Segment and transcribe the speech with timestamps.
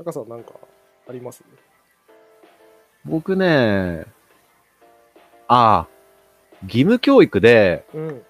[0.00, 0.52] タカさんなんか
[1.06, 1.44] あります？
[3.04, 4.06] 僕ね、
[5.46, 5.88] ああ、
[6.62, 8.22] 義務教育でうん。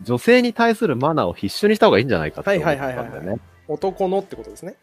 [0.00, 3.40] 女性に対するマナーを必修にした方がいいんじゃないかって思ったんだはいはいはいはいよね。
[3.68, 4.74] 男のってことですね。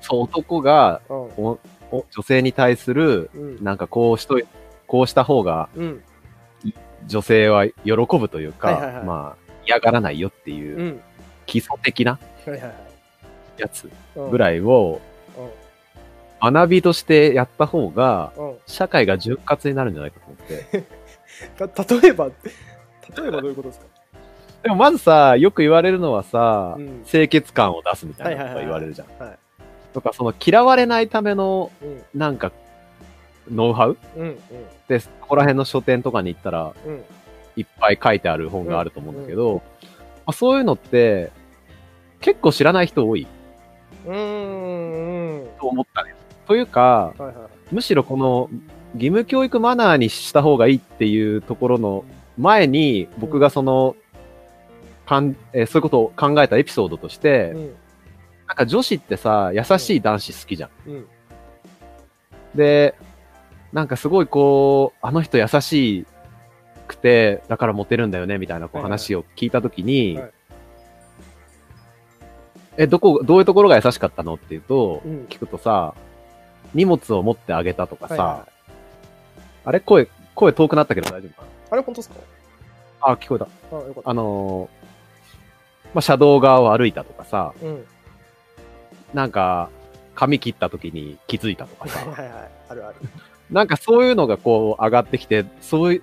[0.00, 1.16] そう、男がうん。
[1.16, 1.58] お
[1.90, 3.64] お女性に対する、うん。
[3.64, 4.44] なんかこうしとい、
[4.86, 6.04] こうした方がうん。
[7.08, 7.72] 女性は喜
[8.20, 11.00] ぶというか、はいはいはいまあ、嫌がらないよっていうう、ん。
[11.46, 12.20] 基礎的な。
[13.56, 15.07] やつうんぐらいをうん。
[16.40, 18.56] 学びとしてやった方が、うん。
[18.66, 20.84] 社会が潤滑になるんじゃないかと思って。
[21.84, 22.32] た、例えば、例
[23.28, 23.86] えばどういうことですか？
[24.62, 29.22] でもまずさ、よく言われるのはさ、うん清潔感を出すみたいなこと言われるじゃん。
[29.22, 29.38] はい。
[29.94, 32.02] とか、その嫌われないための、うん。
[32.14, 32.52] なんか、
[33.50, 33.96] ノウハウ？
[34.16, 34.22] うん。
[34.26, 34.38] うん。
[34.88, 37.04] で、ここら辺の書店とかに行ったら、うん。
[37.56, 39.60] いっぱい書いてある本があると思うんだけど、ま
[40.26, 41.30] あ、そういうのって、
[42.20, 43.26] 結構知らない人多い
[44.06, 44.14] うん。
[44.14, 45.48] うん。
[45.58, 46.14] と思ったね。
[46.48, 47.34] というか、はいはい。
[47.70, 48.50] むしろこの、
[48.94, 52.04] 義務教育マナーにした方がいいっていうところの
[52.38, 53.94] 前に、僕がその、
[55.06, 57.74] かんえーそういうことを考えたエピソードとして、うん。
[58.46, 60.70] なんか女子ってさ、優しい男子好きじゃん。
[60.86, 61.06] うん。
[62.54, 62.94] で、
[63.72, 66.06] なんかすごいこう、あの人優し
[66.86, 70.30] くて、だからモテるんだよね、みたいなこうはいはい話を聞いたときに、はい
[72.78, 74.34] え、どこ、どういうところが優しかったの？
[74.34, 75.94] っていうと、うん聞くとさ、
[76.74, 78.52] 荷物を持ってあげたとかさ、はいはい
[79.64, 82.14] あれ声、声遠くなったけど大丈夫かあれ本当ですか？
[83.06, 83.48] なあ、聞こえた。
[83.70, 84.10] あ、よかった。
[84.10, 87.84] あのーまあ、車道側を歩いたとかさ、うん。
[89.12, 89.68] なんか、
[90.14, 92.50] 髪切った時に気づいたとか はいさ、はいはい。
[92.70, 92.96] あるある。
[93.50, 96.02] なんかそういうのがこう上がってきて、そういう、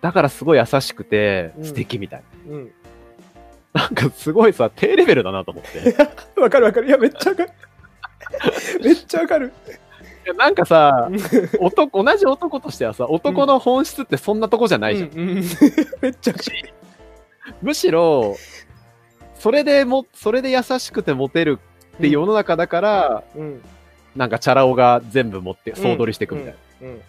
[0.00, 2.72] だからすごい優しくてうん素敵みたいうん。
[3.74, 3.82] な。
[3.82, 5.78] なんかすごいさ、低レベルだなと思って。
[5.90, 5.92] い
[6.40, 6.86] わかるわかる。
[6.86, 7.50] いや、めっちゃわかる。
[8.82, 9.52] めっちゃわかる。
[10.26, 11.10] やなんかさ、
[11.60, 15.10] 男、同じ男としてはさ、男の本質ってそんなとこじゃないじゃん。
[15.10, 15.44] うんうん
[16.00, 16.34] めっちゃ。
[17.62, 18.36] むしろ、
[19.38, 21.58] それでも、それで優しくてモテる
[21.98, 23.62] って世の中だから、うん。
[24.16, 26.88] なんかチャラ男が全部持って総取りしていくみたいな。
[26.88, 27.00] うん。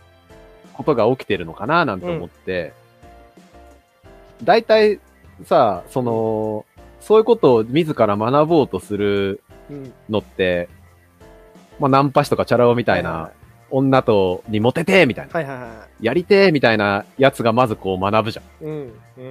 [0.74, 2.74] ことが起きてるのかななんて思って、
[4.44, 5.00] 大体
[5.46, 6.66] さ、その、
[7.00, 9.94] そういうことを自ら学ぼうとするうん。
[10.10, 10.68] のって、
[11.80, 13.32] まあ、ナンパ師とかチャラ男みたいな、
[13.72, 18.66] 女とにモテてみたいな、はいはいはやりてみたいなやつがまずこう学ぶじゃん。
[18.66, 18.68] い。
[18.68, 18.72] うん。
[18.72, 18.94] うん。
[19.18, 19.22] う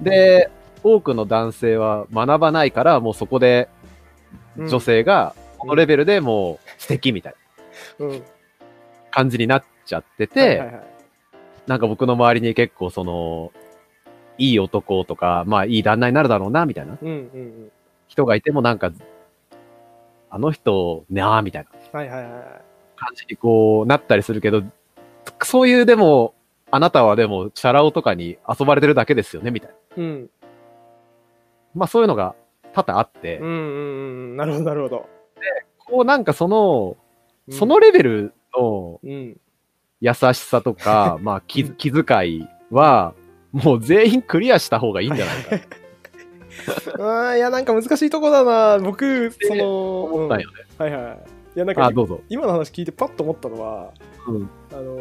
[0.00, 0.04] ん。
[0.04, 0.50] で、
[0.82, 3.68] 多くの男性は学ばないから、もうそこで
[4.56, 7.34] うん女性が、このレベルでもう素敵みたい
[7.98, 8.22] なうん。
[9.10, 10.82] 感じになっちゃってて、はいはいはい
[11.66, 13.52] なんか僕の周りに結構その、
[14.38, 17.72] いい男とか、まあいい旦那になるだろうな、みたいなうんうん
[18.06, 18.92] 人がいてもなんか、
[20.30, 21.98] あの人、なあ、みたいなうん。
[21.98, 22.42] はいはいはいはい。
[22.96, 24.62] 感じにこうなったりするけど、
[25.42, 26.34] そういうでも、
[26.70, 30.02] あなたはでも、チャラ男とかに遊ばれてるだけですよね、みたいな。
[30.02, 30.30] うん。
[31.74, 32.34] まあそういうのが
[32.72, 34.36] 多々あって、うんうんうん。
[34.36, 35.08] なるほどなるほど。
[35.78, 36.96] こうなんかその、
[37.48, 39.36] うんそのレベルのうん。
[40.00, 43.14] 優しさとか、まあ気気遣いは、
[43.52, 45.76] もう全員クリアした方がいいんじゃないか
[46.98, 48.78] ああ、いや、なんか難しいとこだな。
[48.78, 50.56] 僕、その、と思ったんよね。
[50.78, 51.18] うんはいはい。
[51.56, 52.20] いや、なんかあ、、どうぞ。
[52.28, 53.92] 今の話聞いてパッと思ったのは、
[54.28, 54.50] うん。
[54.72, 54.96] あの、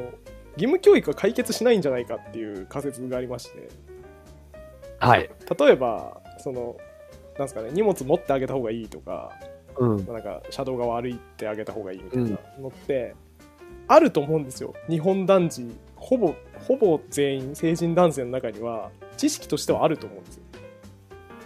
[0.55, 3.67] 義務教育は解決しないんじゃないかっていう仮説がありまして、
[4.99, 5.29] はい。
[5.59, 6.77] 例えば、その、
[7.38, 9.33] なんですかね、荷物持ってあげた方がいいとか、
[9.77, 10.05] うん。
[10.05, 13.15] まあなんか、車道側歩いてあげた方がいいみたいなのって、
[13.88, 14.73] あると思うんですよ。
[14.89, 16.35] 日本男児、ほぼ、
[16.67, 20.44] ほぼ全員、成人男性の中には、知識としてはあると思うんですよ。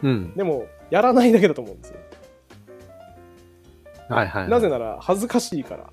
[0.04, 0.34] うん。
[0.36, 2.00] でも、やらないだけだと思うんですよ。
[4.10, 4.52] はいはい、はい。
[4.52, 5.90] なぜなら、恥ずかしいから。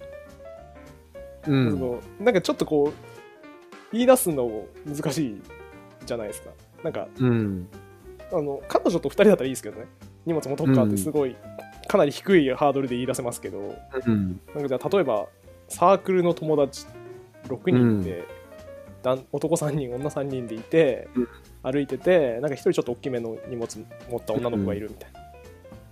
[1.48, 1.70] うん。
[1.70, 5.42] そのなんかちょっとこう言い出すの難しい
[6.04, 6.50] じゃないですか
[6.82, 7.68] なんかうん。
[8.32, 9.86] あの彼女と2人だったらいいですけどね
[10.24, 11.36] 荷物もとっかってすごい、
[11.86, 14.40] かなり低いハードルで言い出せますけどうん。
[14.54, 15.26] なんかじゃあ例えば
[15.68, 16.86] サークルの友達
[17.48, 18.24] 6人で、
[19.14, 21.28] 男男3人女3人でいて、うん
[21.62, 25.20] 歩いててなんか1人ちょっと大きめの荷物持った女の子がいるみたいな、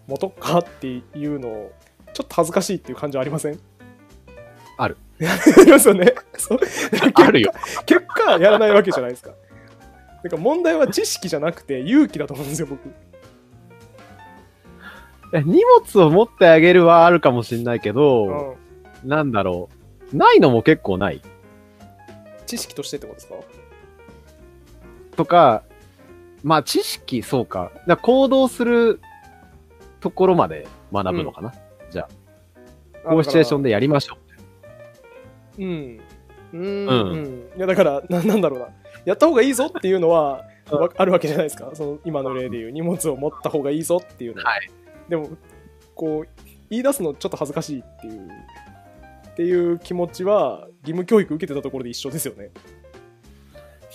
[0.06, 1.72] 持とっかっていうのを
[2.12, 3.58] ちょっと恥ずかしいっていう感じはありません？
[4.78, 6.58] あるありますよね そう
[7.14, 7.52] あるよ。
[7.86, 9.32] 結果やらないわけじゃないですか。
[10.22, 12.80] なんか問題は知識じゃなくて勇気だと思うんですよ、僕。
[15.32, 15.60] え荷
[15.92, 18.56] 物を持ってあげるはあるかもしんないけうど、
[19.04, 19.68] ん、なんだろ
[20.12, 20.16] う。
[20.16, 21.20] ないのも結構ない。
[22.46, 23.34] 知識としてってことですか？
[25.16, 25.62] とか、
[26.42, 27.72] まあ知識、そうか。
[28.02, 29.00] 行動する
[30.00, 31.54] ところまで学ぶのかな？
[31.90, 32.08] じゃ
[33.04, 33.08] あ。
[33.08, 34.16] こういうシチュエーションでやりましょ
[35.58, 36.00] うん。
[36.52, 36.60] うん。
[36.60, 37.58] ううんん。
[37.58, 38.68] いや、だから、ななんだろうな。
[39.04, 40.44] やった方がいいぞっていうのは、
[40.96, 41.70] あるわけじゃないですか。
[41.74, 44.50] その今の例でいう荷物を持った方がいいぞっていうのは。
[44.50, 44.70] はい
[45.06, 45.28] でも、
[45.94, 46.28] こう、
[46.70, 48.26] 言い出すのちょっと恥ずかしいっていう、
[49.28, 52.44] っていう気持ちは、義務教育受けてたところで一緒ですよね。
[52.44, 52.50] う。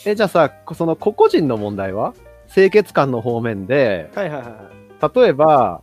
[0.05, 2.13] え、じゃあさ、その個々人の問題は？
[2.53, 4.71] 清潔感の方面で、はいはいはいは
[5.11, 5.21] い。
[5.21, 5.81] 例えば、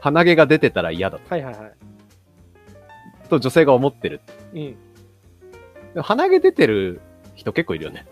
[0.00, 1.72] 鼻毛が出てたら嫌だはいはいはい。
[3.28, 4.20] と女性が思ってる。
[4.54, 4.58] うん。
[4.58, 4.76] で
[5.96, 7.00] も鼻毛出てる
[7.34, 8.06] 人結構いるよね。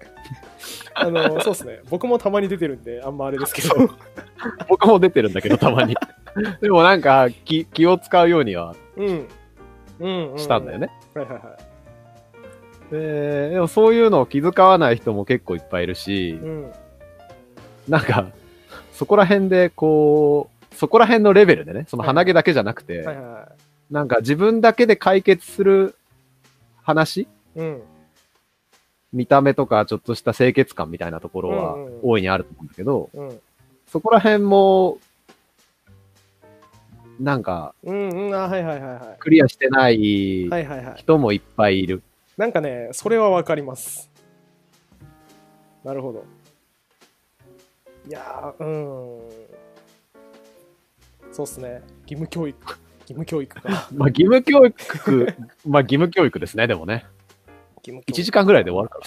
[0.94, 1.80] あの、そうですね。
[1.90, 3.74] 僕もたまに出てるんで、あんまあれですけど。
[4.68, 5.94] 僕も出てるんだけど、たまに。
[6.60, 9.28] でもなんか気、気を使うようにはうん。
[9.98, 10.38] うん、うん。
[10.38, 10.90] したんだよね。
[11.14, 11.42] はいはいはい。
[12.90, 16.72] ででもそういうのを気遣わない人も結構いっぱいいるし、うん。
[17.88, 18.30] なんか、
[18.92, 23.52] そこら辺でこう、そこら辺のレベルでね、その鼻毛だけじゃなくて、はいはいは
[23.90, 25.94] なんか自分だけで解決する
[26.82, 27.22] 話？
[27.22, 27.28] い。
[27.56, 27.82] うん。
[29.12, 33.40] 見た目とかちょっとした清潔感みたいなところはうんうん大いにあると思うんだけど、うん。
[33.88, 34.98] そこら辺も、
[37.18, 38.34] なんかうんうん。
[38.34, 39.16] あ、はいはいはいはい。
[39.18, 40.48] クリアしてない。
[40.96, 42.02] 人もいっぱいいる。
[42.36, 44.10] なんかね、それはわかります。
[45.82, 46.24] なるほど。
[48.06, 48.66] いやー、う
[49.28, 49.46] ん。
[51.32, 51.82] そうっすね。
[52.02, 52.58] 義務教育。
[53.00, 53.88] 義務教育か。
[53.94, 55.34] まあ義務教育、
[55.66, 57.06] まあ義務教育ですね、でもね。
[57.06, 59.06] 1義務教育時間ぐらいで終わるから。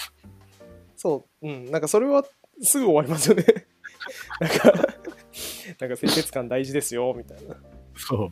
[0.95, 1.71] そう、うん。
[1.71, 2.25] なんかそれは
[2.61, 3.43] すぐ終わりますよね。
[4.41, 7.55] なんか、なんか清潔感大事ですよ、みたいな。
[7.95, 8.29] そう。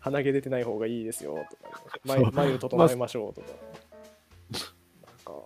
[0.00, 3.48] 鼻毛出てない方がいいですよ、とか、そう眉眉整えましょう、とか。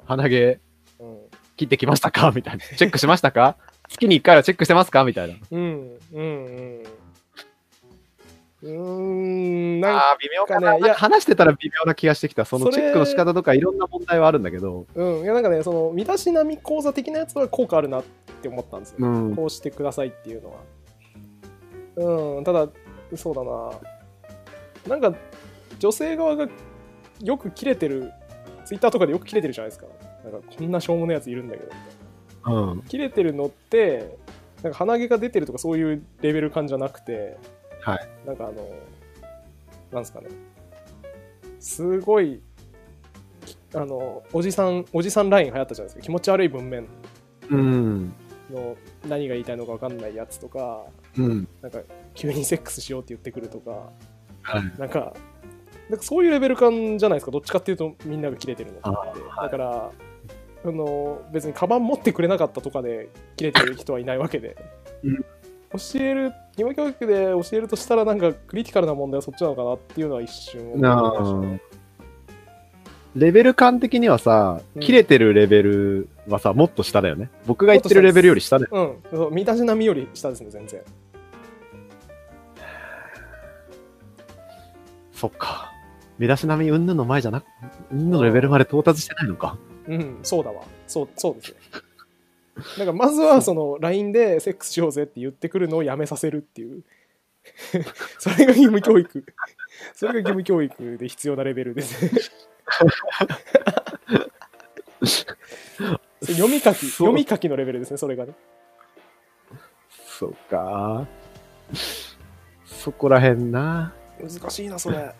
[0.09, 0.59] 鼻毛
[1.01, 1.19] うん。
[1.57, 2.33] 切ってきましたか？
[2.35, 2.65] みたいな。
[2.65, 3.57] チェックしましたか？
[3.89, 5.05] 月に1回はチェックしてますか？
[5.05, 5.35] みたいな。
[5.51, 6.83] うん、うん、うん。
[8.61, 10.73] うーん、なんか、ああ、微妙かな。
[10.73, 12.45] ねいや話してたら微妙な気がしてきた。
[12.45, 14.87] そのチェックの仕方とかいろんな問題はあるんだけど。
[14.97, 18.05] うん、いやなんかね、その、身だしなみ講座的なやつは効果あるなっ
[18.43, 18.97] て思ったんですよ。
[18.99, 19.37] うん。
[19.37, 22.37] こうしてくださいっていうのは。
[22.39, 22.69] うん、ただ、
[23.15, 24.99] そうだな。
[25.01, 25.17] なんか、
[25.79, 26.49] 女性側が
[27.23, 28.11] よく切れてる、
[28.69, 29.87] ツイッターとかでよく切れてるじゃないですか。
[30.23, 31.73] なんか、こんなしょうもないやついるんだけど、み
[32.44, 32.61] たいな。
[32.61, 32.82] うん。
[32.82, 34.19] 切れてるのって、
[34.62, 37.38] なんか鼻毛が出てるとかそういうレベル感じゃなくて、
[37.81, 38.09] はい。
[38.26, 38.56] なんかあの、
[39.91, 40.26] なんですかね。
[41.61, 42.43] すごい、
[43.73, 46.03] あの、おじさん、おじさんライン流行ったじゃないですか。
[46.03, 46.87] 気持ち悪い文面
[47.49, 48.12] うん。
[48.50, 48.76] の
[49.09, 50.85] 何が言いたいのか分かんないやつとか、
[51.17, 51.49] うん。
[51.62, 51.81] なんか
[52.12, 53.91] 急にセックスしようって言ってくるとか、
[54.43, 54.79] はい。
[54.79, 55.14] なんか、
[55.88, 57.31] なんかそういうレベル感じゃないですか？
[57.32, 59.20] どっちかっていうとみんなが切れてるのって。
[59.43, 59.90] だから、
[60.64, 64.56] あの別にカバン持ってくれなかったとかで切れてる人はいないわけで。
[65.02, 65.25] うん
[65.70, 71.61] 教える、義務教育で教えるとしたらなんかクリティカルな問題はそっちなのかなっていうのは一瞬思いなましたね。
[73.14, 77.29] レベル感的にはさう、ん切れてるレベルはさ、もっと下だよね。
[77.46, 78.96] 僕が言ってるレベルより下だよ。
[79.12, 80.81] うん、身だしなみより下ですね、全然。
[85.12, 85.70] そっか。
[86.19, 87.44] 身だしなみうんぬんの前じゃなく、
[87.93, 89.56] うんぬんのレベルまで到達してないのか。
[89.87, 90.62] うん、そうだわ。
[90.87, 91.56] そう、そうですね。
[92.76, 96.82] だからまずはその LINE でセックスしようぜって言ってくるのをやめさせるっていう。
[98.19, 99.25] それが義務教育。
[99.94, 102.11] それが義務教育で必要なレベルですね。
[106.21, 108.35] 読み書き、読み書きのレベルですね、それがね。
[110.19, 111.07] そうか。
[112.64, 113.95] そこらへんな。
[114.21, 115.14] 難しいな、それ。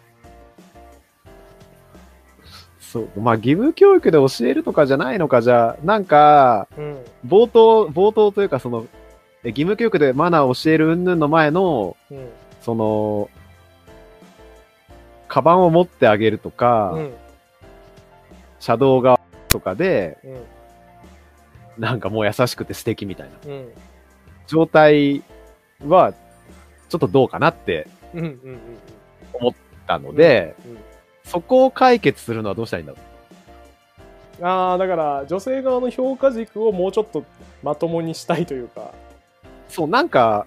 [2.90, 3.21] そう。
[3.21, 6.99] まあ、義務教育で教えるとかじゃないのか、じゃあ、なんか、うん。
[7.26, 8.87] 冒頭、冒頭というか、その、
[9.45, 12.28] え義務教育でマナーを教える云々の前の、うん。
[12.62, 13.30] その、
[15.28, 17.12] カバンを持ってあげるとか、うん。
[18.59, 20.28] 車道側とかで、う
[21.80, 21.83] ん。
[21.83, 23.68] なんかもう優しくて素敵みたいなうん。
[24.47, 25.23] 状態
[25.87, 26.14] は、
[26.88, 28.21] ちょっとどうかなってうん。
[28.21, 28.25] うん。
[28.25, 28.59] うん。
[29.35, 29.52] 思っ
[29.87, 30.88] たので、うん
[31.28, 32.94] そこを解決するのはどうしたらいいんだ
[34.40, 37.25] ろああ、だから女性側の評価軸をもうちょっと
[37.62, 38.80] まともにしたいというか。
[38.80, 38.92] う。
[39.68, 40.47] そう、なんか、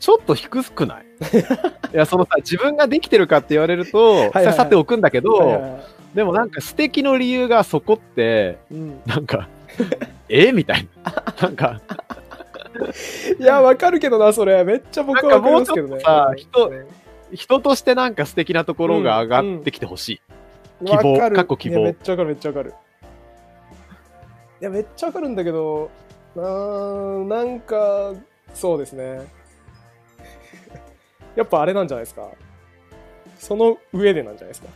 [0.00, 1.04] ちょっと低くない？
[1.94, 5.80] いや、そのさ、自分ができてるかって言われると、はいはいささておくんだけど、はいはいはい
[6.14, 9.48] でもなんか素敵の理由がそこって、うん、なんか、
[10.28, 10.52] え？
[10.52, 11.24] みたいな。
[11.40, 11.80] なんか、
[13.38, 14.62] いや、わかるけどな、それ。
[14.62, 16.02] めっちゃ僕はわかりますけどね。
[16.02, 16.34] な
[17.32, 20.20] 人としてなんか素敵なところが上がってきてほしい。
[20.84, 21.12] 希望。
[21.14, 21.36] わかる。
[21.36, 21.84] かっこ希望。
[21.84, 22.74] めっちゃわかる、めっちゃわかる。
[24.60, 25.90] いや、めっちゃわかるんだけど、
[26.36, 28.12] うーん、なんか、
[28.54, 29.26] そうですね。
[31.34, 32.28] やっぱあれなんじゃないですか。
[33.38, 34.68] その上でなんじゃないですか。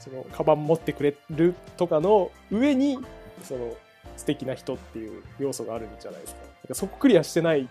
[0.00, 2.98] そのカバン持ってくれるとかの上に
[3.42, 3.76] その
[4.16, 6.40] 素敵な人っていう要素があるんじゃないですか。
[6.40, 7.68] だからそこクリアしてない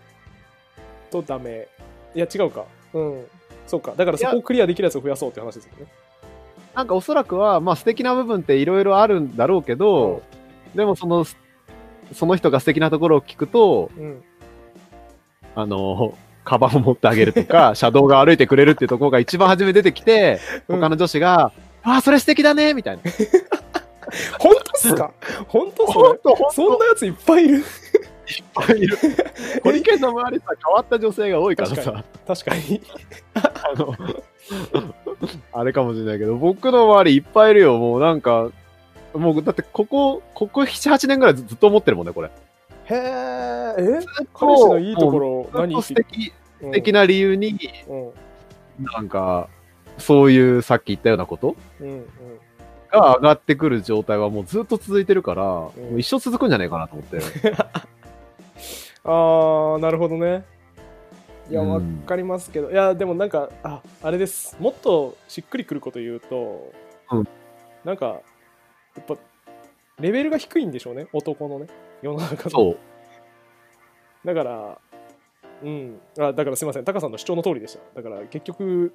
[1.09, 1.67] とダメ。
[2.13, 2.65] いや違うか。
[2.93, 3.27] うん
[3.67, 3.93] そうか。
[3.95, 5.85] だからそこをクリアできるやつを増やそうって話ですよね。
[6.73, 10.23] なんかおそらくは、まあ素敵な部分っていろいろあるんだろうけど、
[10.75, 11.25] でもその、
[12.13, 14.23] その人が素敵なところを聞くと、うん。
[15.55, 16.13] あの、
[16.45, 20.79] カバンを持ってあげるとか、 車道が歩いてくれるっていうところが一番初め出てきて、うん。
[20.79, 21.51] 他の女子が、
[21.83, 23.01] ああ、それ素敵だねみたいな。
[24.39, 25.11] 本当っすか？
[25.47, 26.19] 本当それ
[26.53, 27.63] そんなやついっぱいいる？
[28.29, 28.97] いっぱいいる。
[29.63, 32.81] ホリケンの周りさ、変わった女性が多いから確さ、確かに。
[33.33, 33.95] あの、
[35.53, 37.77] あれかもしれないけど、僕の周りいっぱいいるよ。
[37.77, 38.49] もうなんか、
[39.13, 42.27] もうだってここ、ここ7、8年ぐらいずっと思ってるもんね、これ。
[42.27, 42.31] へ
[42.93, 43.75] え？
[43.79, 43.99] え
[44.33, 46.67] 彼氏のいいところ何と素敵、うん。
[46.69, 47.57] 素敵な理由に、
[47.87, 47.95] う
[48.83, 48.83] ん。
[48.83, 49.49] なんか、
[49.97, 51.55] そういうさっき言ったようなこと？
[51.81, 52.05] うんうん。
[52.89, 55.43] が上がってくる状態はもうずっと続いてるから、
[55.93, 57.19] う一生続くんじゃないかなと思って。
[59.07, 60.43] あーなるほどね。
[61.49, 61.69] いやうん。
[61.69, 64.57] わかりますけど、いやでもなんかああれです。
[64.59, 66.73] もっとしっくりくること言うと、
[67.11, 67.27] うん。
[67.85, 69.15] なんかやっぱ
[69.99, 71.07] レベルが低いんでしょうね。
[71.13, 71.67] 男のね。
[72.01, 72.49] 世の中の。
[72.49, 72.77] そう。
[74.25, 74.77] だから
[75.63, 75.99] うん。
[76.19, 76.83] あだからすいません。
[76.83, 78.01] タカさんの主張の通りでした。
[78.01, 78.93] だから結局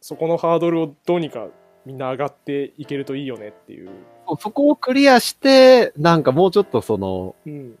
[0.00, 1.48] そこのハードルをどうにか
[1.86, 3.88] みんな上がっていけるといいよねっていう、
[4.28, 7.78] そうそこをクリアして、なんかもうちょっとその、うん、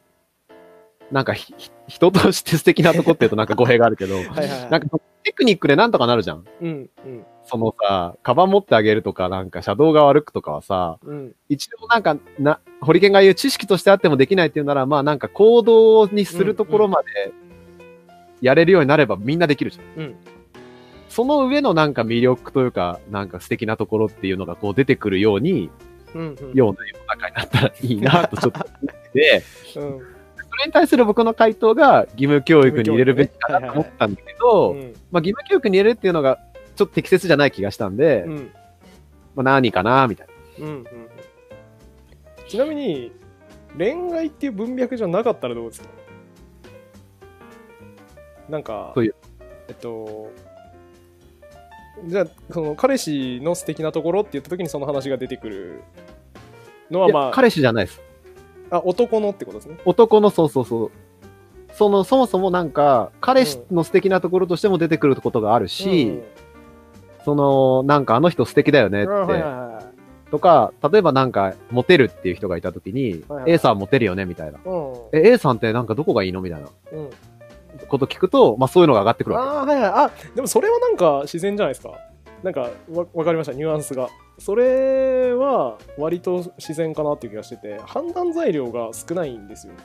[1.12, 1.34] なんか
[1.86, 4.70] 人として素敵なとこっていうとなんか語弊があるけど、 はいはいはい。
[4.70, 6.44] なんかテクニックでなんとかなるじゃん。
[6.60, 7.24] うんうん。
[7.44, 11.32] そのさ、カバン持ってあげるとか、なんか車道側歩くとかはさ、うん。
[11.48, 17.32] 一度なんか、な、ホリケンが言う知識としてあってもできないっていうなら、まあなんか行動にするところまで
[18.40, 20.02] やれるようになればみんなできるじゃん。
[20.02, 20.14] うん。
[21.10, 25.70] その上のなんか魅力というか、なんか素敵なところっていうのがこう出てくるように、
[26.14, 26.52] うんうん。
[26.54, 29.44] ような世の中になったらいいなとちょっと思って、
[29.76, 30.11] うん。
[30.11, 30.11] そ
[30.62, 34.94] れに対する僕の回答が義務教育に入れるべきかなと思ったんだけど、うん。
[35.10, 36.38] まあ義務教育に入れるっていうのが
[36.76, 38.50] ちょっと適切じゃない気がしたんで、うん。
[39.34, 40.26] まあ何かなみたい
[40.58, 40.66] な。
[40.66, 40.86] うんうん
[42.48, 43.12] ちなみに
[43.78, 45.88] 恋愛っていう文脈じゃなかったらどうですか？
[48.50, 49.14] なんかという。
[49.68, 50.30] えっと
[52.04, 55.82] じゃあその彼氏の素敵なところって言った時にその話が出てくる
[56.90, 58.02] のはまあ彼氏じゃないです。
[58.72, 59.76] あ男のってことですね。
[59.84, 60.90] 男のそうそうそう。
[61.72, 66.20] その、そもそもなんか、彼氏の素敵なところとしても出てくることがあるし、
[67.24, 69.92] その、なんかあの人素敵だよねって、はい
[70.30, 73.52] とか、例えばなんか、モテるっていう人がいたときに、はいはい。
[73.52, 74.58] A さんモテるよねみたいな。
[74.64, 74.94] うん。
[75.12, 76.68] え、A さんってなんかどこがいいのみたいな。
[76.92, 77.10] うん。
[77.86, 79.90] こと聞くと、まあそういうのが上がってくるわああーはいはい。
[79.92, 81.98] あでもそれはなんか自然じゃないですか
[82.42, 84.08] なんかわ分かりましたニュアンスが
[84.38, 89.82] それは割と自然かなっていう気がしてて判断材料が少ないんですよけ。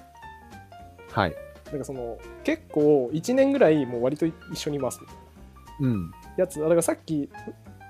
[1.20, 1.36] はい。
[1.72, 5.02] なんかその結構1年ぐらいもう割と一緒にいます
[5.82, 6.12] うん。
[6.38, 7.30] やつだからさっき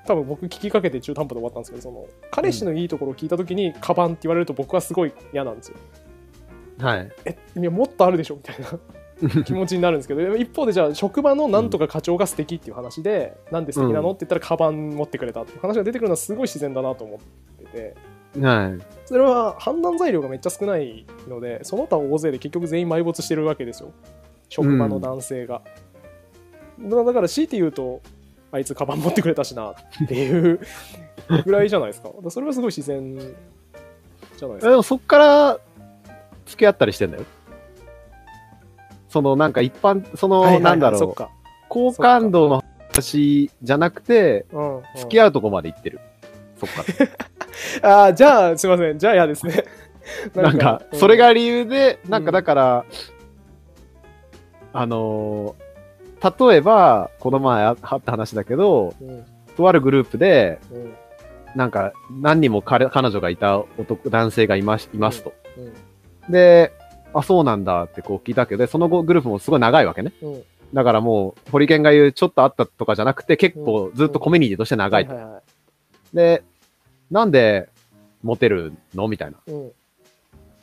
[0.06, 5.78] 多分僕聞きかけて中途半端で終わったんですけどその彼氏のいいところを聞いた時にカバンって言われると僕はすごい嫌なんですよ
[6.80, 7.12] はい。
[7.26, 8.68] えいやもっとあるでしょみたいな
[9.46, 14.10] 気持ちになるんですけど一方でじゃあ職場のなんとか課長が素敵っていう話で、なんで素敵なの？
[14.10, 14.16] うん。
[14.16, 17.96] って言ったらカバン持ってくれたっていう話が出てくるのはすごい自然だなと思ってて。
[18.40, 18.86] はい。
[19.06, 23.92] それは判断材料がめっちゃ少ないのでその他大勢で結局全員埋没してるわけですよ。
[24.50, 25.62] 職場の男性が、
[26.80, 28.02] だだから強いて言うと
[28.52, 29.76] あいつカバン持ってくれたしなっ
[30.08, 30.60] ていう
[31.44, 32.12] ぐらいじゃないですか。
[32.30, 35.60] それはすごい自然じゃないですえかでもそっから
[36.46, 37.26] 付き合ったりしてんだよ。
[39.18, 41.16] そのなんか一般、その、はいはいはいなんだろう、
[41.70, 46.00] 好感度の話じゃなくて、うんうん付き合うとこまで行ってる。
[46.60, 46.84] そっか。
[47.82, 49.00] ああ、じゃあ、すいません。
[49.00, 49.64] じゃあ嫌ですね。
[50.36, 52.86] なんか、うんそれ、が理由で、なんかうんだから、
[54.74, 60.94] あのー例えば、この前ああった話だけど、うんとあるグループで、うん
[61.56, 65.34] なんか、何人も彼彼女がいた男、男性がいます、いますと。
[65.58, 65.74] うん
[66.32, 66.74] で、
[67.20, 70.14] あ、そうなんだってこう聞いたけど、その後グループもすごい長いわけね。
[70.22, 70.44] うん。
[70.74, 75.08] だからもう、ホリケンが言うちょっとあったとかじゃなくて、結構ずっとコミュニティとして長い
[76.14, 76.44] で、
[77.10, 77.70] なんで
[78.24, 79.08] モテるの？
[79.08, 79.38] みたいな。
[79.48, 79.68] うん。
[79.68, 79.72] っ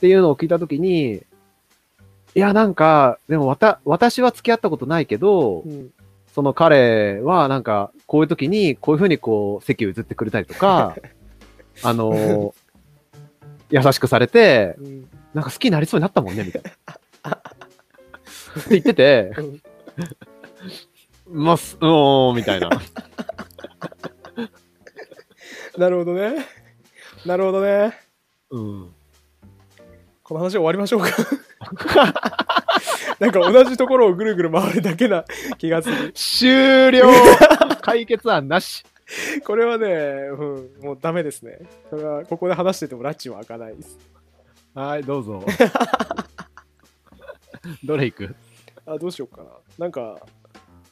[0.01, 5.91] ていうのを聞いたときに、いや、なんか、でもわた、私は付き合ったことないけど、うん。
[6.35, 10.97] その彼はなんか、こういう時に、こういう風にこう、席を譲ってくれたりとか、
[11.83, 12.53] あのー
[13.71, 16.71] 優しくされて、うんなんか好きになりそうになったもんね、みたいな。
[18.61, 19.61] って言ってて、うん
[21.26, 22.69] まあ、すうーん、みたいな。
[25.76, 26.47] なるほどね。
[27.26, 27.99] なるほどね。
[28.50, 28.95] うん。
[30.23, 31.09] この話終わりましょうか。
[33.19, 35.25] なんか同じところをぐるぐる回るだけな
[35.59, 36.12] 気がする。
[36.12, 37.07] 終了
[37.81, 38.85] 解決案なし。
[39.45, 41.59] これはね、うん、もうダメですね。
[41.91, 43.99] それはここで話しててもラッチは開かないです。
[44.75, 45.43] はい、どうぞ。
[47.85, 48.35] どれ行く？
[48.87, 49.50] あ、どうしようかな。
[49.78, 50.19] なんか、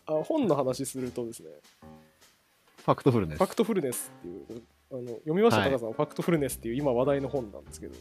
[0.07, 1.49] あ本の話するとですね、
[2.85, 3.47] ファクトフルネスファ。
[3.49, 4.63] クトフルネスっていう、
[4.93, 7.95] あの読みました、はい高さん、ファクトフルネスっていう今話題の本なんですけど、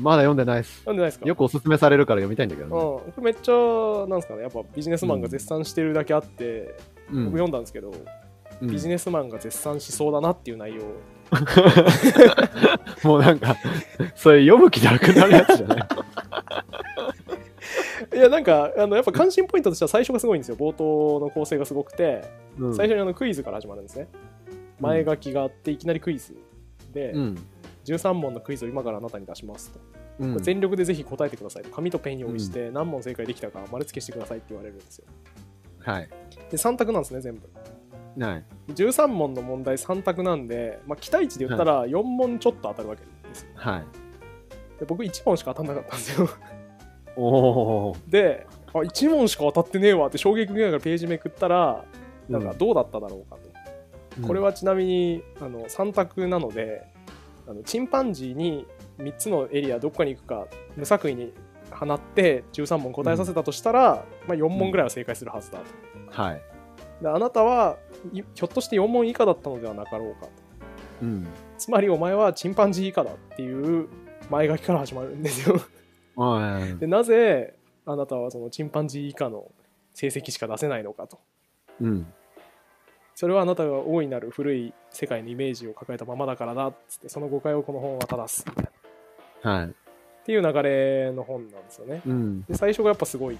[0.00, 0.86] まだ読んでないです。
[0.86, 1.26] なんでないですか？
[1.26, 6.76] よくおすすめされるから読みたいんだけどうん、これめっちゃ、なんですかね、やっぱビジネスマンが絶賛してるだけあって、
[7.10, 7.24] ね。
[7.24, 8.04] 僕読んだんですけど、うん
[8.62, 10.82] ビジネスマンが絶賛しそうだなっていう内容。
[13.02, 13.56] もうなんか、
[14.14, 15.88] それ読む気なくなるやつじゃない
[18.14, 20.56] いや、なんか、あのやっぱ関心ポイントとしては最初がすごいんですよ。
[20.56, 22.24] 冒頭の構成がすごくて、
[22.58, 24.08] うん最初にあのクイズから始まるんですね。
[24.80, 26.36] 前書きがあって、いきなりクイズ
[26.92, 27.38] で、うん。
[27.84, 29.80] 13問のクイズを今からあなたに出しますと。
[30.18, 31.70] うん全力でぜひ答えてくださいと。
[31.70, 35.04] 紙とペン用意して、何問正解できたか丸付けしてくださいって言われるんですよ。
[35.80, 36.08] はい。
[36.50, 37.48] で、3択なんですね、全部。
[38.16, 38.44] ない。
[38.68, 43.48] 13問の問題3択なんで、まあ、期待値で言ったら4問ちょっと当たるわけですよ。
[43.54, 43.84] はい。
[44.78, 46.28] で僕1問しか当たんなかったんですよ。
[47.16, 47.96] おお。
[48.08, 51.84] で、あ、1問しか当たってねえわって衝撃受けながらページめくったら、
[52.28, 53.46] なんかどうだっただろうかと。
[54.22, 56.86] これはちなみにあの3択なので
[57.46, 58.66] あのチンパンジーに
[58.98, 60.46] 3つのエリアどこかに行くか
[60.76, 61.32] 無作為に
[61.70, 66.22] 放って13問答えさせたとしたら、まあ、4問ぐらいは正解するはずだと。
[66.22, 66.42] はい。
[67.00, 67.76] であなたは
[68.12, 70.30] いひょっとして4問以下だったのではなかろうかと。
[71.02, 71.26] うん。
[71.58, 73.88] つまりお前はチンパンジー以下だっていう
[74.30, 75.60] 前書きから始まるんですよ。
[76.16, 76.78] はい。
[76.78, 79.50] でなぜあなたはそのチンパンジー以下の
[79.94, 81.18] 成績しか出せないのかと。
[81.80, 82.06] うん。
[83.14, 88.64] それはあなたが大いなる古い世界のイメージを抱えたままだからだっつってその誤解をこの本は正すみたい
[89.42, 89.66] なはい。
[89.66, 89.72] っ
[90.26, 92.02] ていう流れの本なんですよね。
[92.06, 92.42] うん。
[92.42, 93.38] で最初がやっぱすごい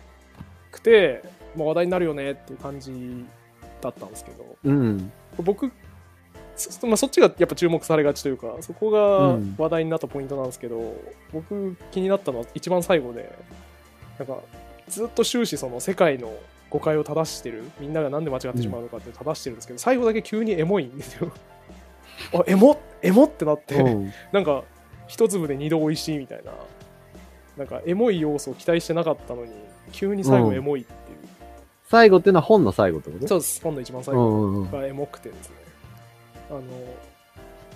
[0.71, 1.23] くて、
[1.57, 3.27] まあ、話題になるよねっていう感じ
[3.87, 4.57] だったんですけど。
[4.65, 5.13] うん。
[5.39, 5.71] 僕
[6.57, 9.55] そ,、まあ、そっちがやっぱ注目されがちというかそこがうん。
[9.59, 10.95] 話題になったポイントなんですけど、
[11.33, 13.37] 僕気になったのは一番最後で
[14.19, 14.39] なんか
[14.89, 16.33] ずっと終始その世界の
[16.71, 21.33] 誤解を正してるみんながなんで間違ってしまうのかって正してるんですけど、最後だけ急にエモいんですよ。
[22.33, 24.13] あエモエモってなって、うん。
[24.33, 24.65] なんか
[25.07, 26.53] 一粒で二度美味しいみたいな。
[27.57, 29.53] なんかエモい要素を期待してなかったのに
[29.93, 31.06] 急に最後エモいっていう、
[31.89, 33.29] 最後っていうのは本の最後ってこと？
[33.29, 33.61] そうです。
[33.63, 34.65] 本の一番最う後。
[34.65, 35.57] がエモくてですね。
[36.51, 36.63] あの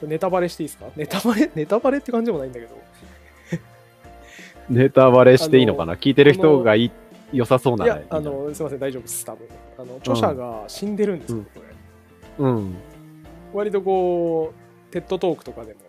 [0.09, 0.87] ネタバレしていいですか？
[0.97, 1.51] ネタバレ？
[1.55, 2.77] ネタバレって感じでもないんだけど。
[4.69, 5.97] ネタバレしていいのかな？
[5.97, 6.91] 聞いてる人がいい
[7.33, 9.25] 良さそうないらやあのすいません大丈夫です。
[9.25, 9.47] 多分。
[9.79, 11.45] あの著者が死んでるんですよ、うん。
[11.45, 11.63] これ
[12.39, 12.77] うん。
[13.53, 14.53] 割とこ
[14.89, 15.81] うテッドトークとかでも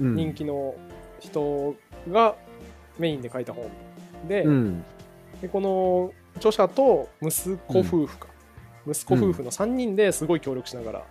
[0.00, 0.16] うん。
[0.16, 0.74] 人気の
[1.20, 1.74] 人
[2.10, 2.34] が
[2.98, 3.64] メインで書いた本
[4.28, 4.84] で,、うん。
[5.40, 8.26] でこの著者と息子夫婦か、
[8.86, 11.06] 息子夫婦の3人ですごい協力しながら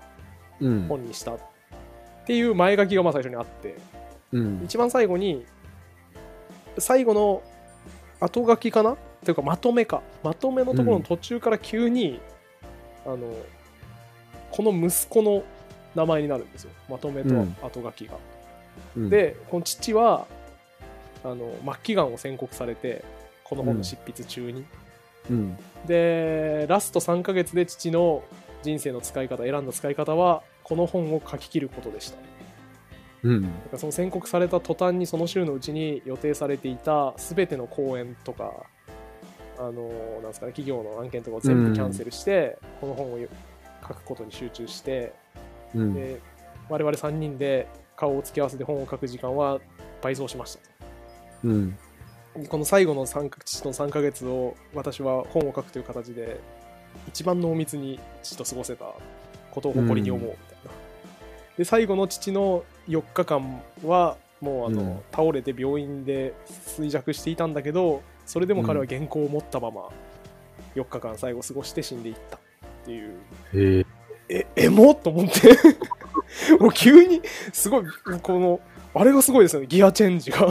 [0.60, 0.88] うん。
[0.88, 1.40] 本にしたっ
[2.26, 3.76] ていう前書きがまあ最初にあって。
[4.32, 4.62] うん。
[4.64, 5.46] 一番最後に
[6.78, 7.42] 最後の
[8.20, 8.96] 後書きかな？
[9.26, 10.02] というかまとめか。
[10.24, 12.20] まとめのところの途中から急に、
[13.06, 13.34] あの
[14.52, 15.44] この息子の
[15.96, 16.72] 名前になるんですよ。
[16.90, 18.18] まとめとうん後書きが。
[18.96, 20.28] うん、でこの父は
[21.24, 23.04] あの末期がんを宣告されて
[23.44, 24.64] この本の執筆中に、
[25.30, 25.58] うん。
[25.86, 28.24] でラスト3ヶ月で父の
[28.62, 32.18] 人生の使い方選んだ使い方はこの本を書き切ることでした
[33.24, 33.42] うん。
[33.42, 38.52] だからその宣告された途端にその週のうちに予定されていた全ての講演とか
[39.58, 39.90] あの
[40.22, 43.20] なんですかね企業の案件とかを全部キャンセルして、この本を
[43.88, 45.14] 書くことに集中して
[45.76, 45.94] うん。
[45.94, 46.20] で
[46.70, 49.60] 我々3人で顔を突き合わせて本を書く時間は
[50.02, 50.62] 倍増しました
[51.44, 51.78] うん。
[52.50, 56.40] この最後の3か父の3ヶ月を私は本を書くという形で
[57.08, 58.86] 一番濃密に父と過ごせた
[59.52, 60.72] ことを誇りに思うみたいな、
[61.58, 65.00] で最後の父の4日間はもうあの、うん。
[65.12, 66.34] 倒れて病院で
[66.78, 69.90] 衰弱していたんだけどそれでも彼は原稿を持ったまま
[70.76, 72.40] 4日間最後過ごして死んでいったっ
[72.86, 73.16] ていう。
[73.54, 73.86] へえ。
[74.30, 75.58] えエモっと思って。
[76.60, 77.84] もう急にすごい
[78.22, 78.62] この
[78.94, 79.68] あれがすごいですよね。
[79.68, 80.48] ギアチェンジが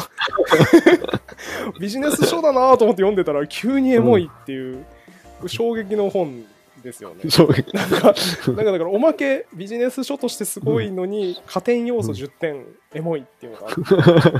[1.78, 4.84] ビジネス書だなと思って読んでたら急にエモいっていう、
[5.46, 6.44] 衝撃の本
[6.82, 7.74] ですよね衝撃。
[7.74, 8.14] なんか
[8.46, 13.74] なんかだからおまけビジネス書としてすごいのに加点要素10点エモいっていうのがあっ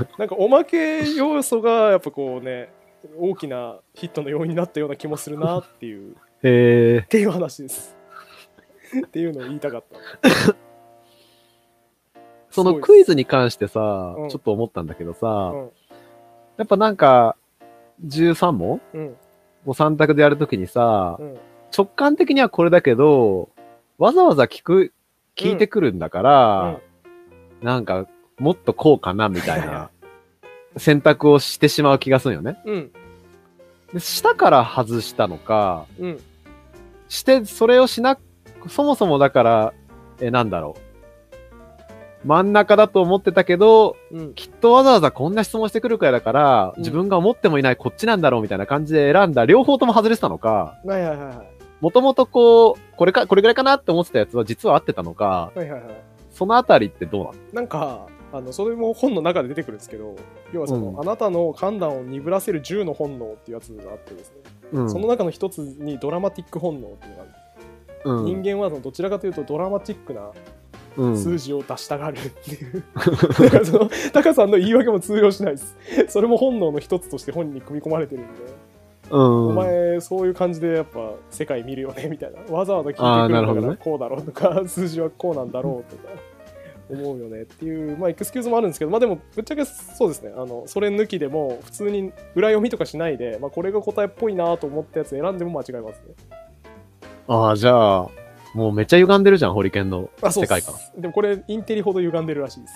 [0.03, 2.73] て なんかおまけ要素がやっぱこうね
[3.19, 7.09] 大きなヒットの要因になったような気もするなっていうへえっ。
[7.09, 7.97] ていう話です。
[9.07, 9.85] っていうのを言いたかっ
[10.23, 10.57] た。
[12.51, 15.71] そのクイズに関してさ、うんちょっと思ったんだけどさ、うん
[16.61, 17.37] やっぱなんか、
[18.07, 19.17] 13問うん。
[19.65, 21.39] を3択でやるときにさ、うん。
[21.75, 23.49] 直感的にはこれだけど、
[23.97, 24.93] わざわざ聞く、
[25.37, 26.81] 聞いてくるんだから、
[27.63, 28.07] なんか、
[28.39, 29.89] もっとこうかな、みたいな
[30.77, 32.61] 選択をしてしまう気がするよね。
[32.67, 32.93] うん。
[33.95, 36.21] で下から外したのか、うん。
[37.09, 38.19] して、それをしな、
[38.69, 39.75] そもそもだから、
[40.21, 40.90] え、なんだろう。
[42.25, 44.35] 真ん中だと思ってたけど、うん。
[44.35, 46.83] きっとわざわざこんな質問してくるくらいだから、うん。
[46.83, 51.49] 自分が思ってもいないこっちなんだろうみたいな感じで選んだ、両方とも外れてたのか、はいはいはいはい。
[51.81, 55.83] もともとこう、これか、これぐらいかなって思ってたやつは実は合ってたのか、はいはいはい。
[56.31, 57.37] そのあたりってどうなの？
[57.53, 60.15] なんかあのそれも本の中で出てくるんですけど
[60.53, 61.01] 要はその、うん。
[61.01, 64.37] あなたの判断を鈍らせる10の本能っていうやつがあってですね、
[64.73, 64.91] うん。
[64.91, 67.33] その中の一つにドラマティック本能っていうのがある、
[68.05, 70.33] うん、人間はそのどちらかというとドラマチックなうん、
[70.97, 75.77] 数字を出したがるっていう、だからそのタカさんの言い訳も通用しないです。
[76.09, 78.31] それも本能の一つとして本人に組み込まれてるんで、
[79.11, 79.49] うん。
[79.49, 82.41] お前そういう感じでやっぱ世界見るよねみたいな。
[82.55, 86.09] わざわざ聞いてくるんだからこうだろうとか数字はこうなんだろうとか
[86.91, 90.33] 思うよねっていうまあエクスキューズもあるんですけどまあでもぶっちゃけそうですね。
[90.37, 96.15] あのそれ抜きでも普通に裏読みとかしないで、まあ、これが答えっぽいなと思ったやつ選んでも間違いますね。
[97.29, 98.09] ああ、じゃあ、
[98.55, 100.75] もうめっちゃ歪んでるじゃん、ホリケンの世界観。
[100.77, 102.75] すでもこれインテリほど歪んでるらしいです。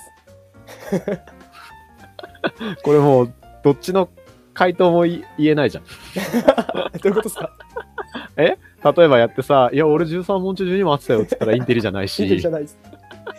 [2.84, 4.08] これもう、どっちの
[4.52, 5.84] 回答もい言えないじゃん。
[7.00, 7.50] どういうことですか？
[8.36, 8.56] 例
[9.04, 12.78] えばやってさ、いや、俺13問中12問あってたよって言ったらインテリじゃないインテリじしゃ、ないです。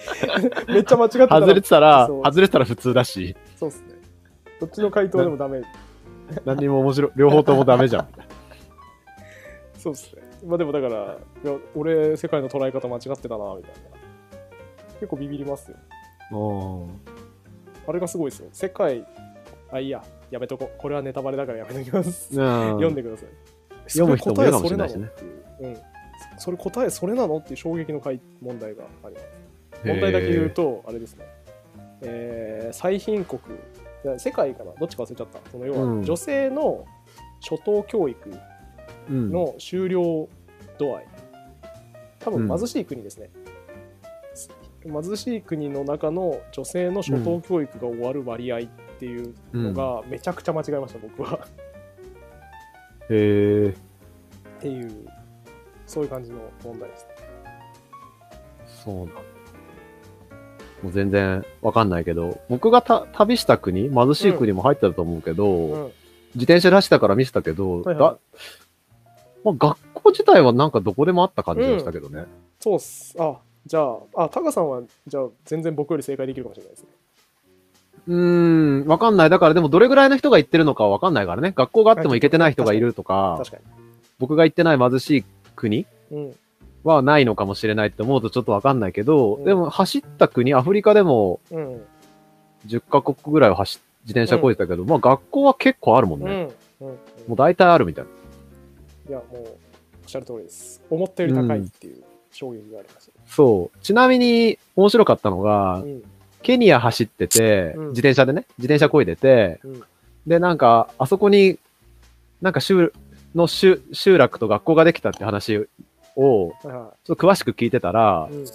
[0.68, 3.94] めっちゃ間違ってたら外れてたら外れてたら普通だし、そうっすね。
[4.60, 5.62] どっちの回答でもダメ。
[6.44, 8.08] 何にも面白い、両方ともダメじゃん。
[9.78, 10.24] そうっすね。
[10.46, 13.90] まあでもだから、いや俺、世界の捉え方間違ってたな、みたいな。
[15.00, 15.78] 結構ビビりますよ。
[16.32, 17.02] うん
[17.88, 18.50] あれがすごいですよ。
[18.52, 19.06] 世界、
[19.72, 20.72] あ、いいや、やめとこ。
[20.78, 22.34] これはネタバレだからやめときます。
[22.34, 22.46] 読
[22.82, 23.30] 読んでください。
[23.90, 25.70] 読む人もいるかもしれないしねそれ答えそれなのっていう。
[25.70, 25.78] うん。
[26.40, 29.28] それ答えそれなのっていう衝撃の回問題があります。
[29.86, 31.26] 問題だけ言うと、あれですね。
[32.02, 33.40] えー最貧国、
[34.18, 34.72] 世界かな？
[34.80, 35.40] どっちか忘れちゃった。
[35.52, 36.86] その要うんは、女性の
[37.48, 38.40] 初等教育うん、
[39.10, 40.28] の終了
[40.78, 41.08] 度合い。
[42.20, 43.30] 多分貧しい国ですね、
[44.84, 48.62] 貧しい国の中の女性の初等教育が終わる割合っ
[49.00, 51.48] ていうのがめちゃくちゃ間違えました僕は。
[53.10, 53.76] へえ、
[54.58, 55.08] っていう
[55.86, 57.10] そういう感じの問題ですね。
[58.84, 59.14] そうなんだ。
[60.82, 65.92] もう全然わかんないけど、僕がた旅した国、貧しい国も入ってたと思うけど、うん。
[66.36, 67.98] 自転車出したから見せたけど、はいはい。
[67.98, 68.18] だ
[69.46, 72.26] まあ、学校自体はなんかどこでもあった感じがしたけどね。
[72.60, 73.16] そうっす。
[73.20, 73.82] あじゃ
[74.16, 76.90] ああタカさんはじゃあ全然僕より正解できるかもしれないですね。
[78.08, 79.30] うーん、わかんない。
[79.30, 81.54] だからでもどれぐらいの人が行ってるのかはわかんないからね。
[81.56, 83.58] 学校があっても行けてない人がいるとか、確か
[84.18, 85.86] 僕が行ってない貧しい国
[86.84, 89.44] はないのかもしれないって思うとちょっとわかんないけど、うん。
[89.44, 91.82] でも走った国、アフリカでもうん。
[92.66, 96.28] 10カ国ぐらいは走っ自転車こいでたけど、まあ学校は結構あるもんうん。
[96.28, 96.50] ね。
[96.80, 96.88] うん。
[96.90, 96.96] うん。
[97.28, 98.06] もう大体あるみたい。
[98.06, 98.12] な。
[99.08, 99.48] いやもうおっ
[100.08, 100.82] しゃる通りです。
[100.90, 103.78] 思ったより高いっていう衝撃がありました、そう。
[103.82, 106.04] ちなみに面白かったのが、うん
[106.46, 107.88] ケニア走ってて、うん。
[107.88, 109.84] 自転車でね、自転車こいでて、うん。
[110.28, 111.58] で、なんか、あそこに、
[112.40, 112.94] なんか集
[113.34, 118.46] の集集落と学校ができたって話を、ちょっと詳しく聞いてたら、いうん。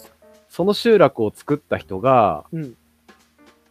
[0.48, 2.76] その集落を作った人が、うん。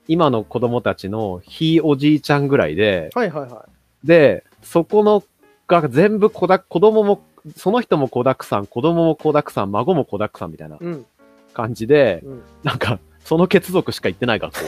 [0.09, 3.69] 今の子供たちのひいおじいちゃんぐらいで、はいはいは
[4.03, 5.23] で、そこの
[5.69, 7.21] が全部子だ、子供も、
[7.55, 11.05] その人も子だくさん、子供も子だくさん、孫も子だくさんみたいないうん。
[11.53, 12.41] 感じで、うん。
[12.63, 14.59] なんか、その血族しか行ってない学校。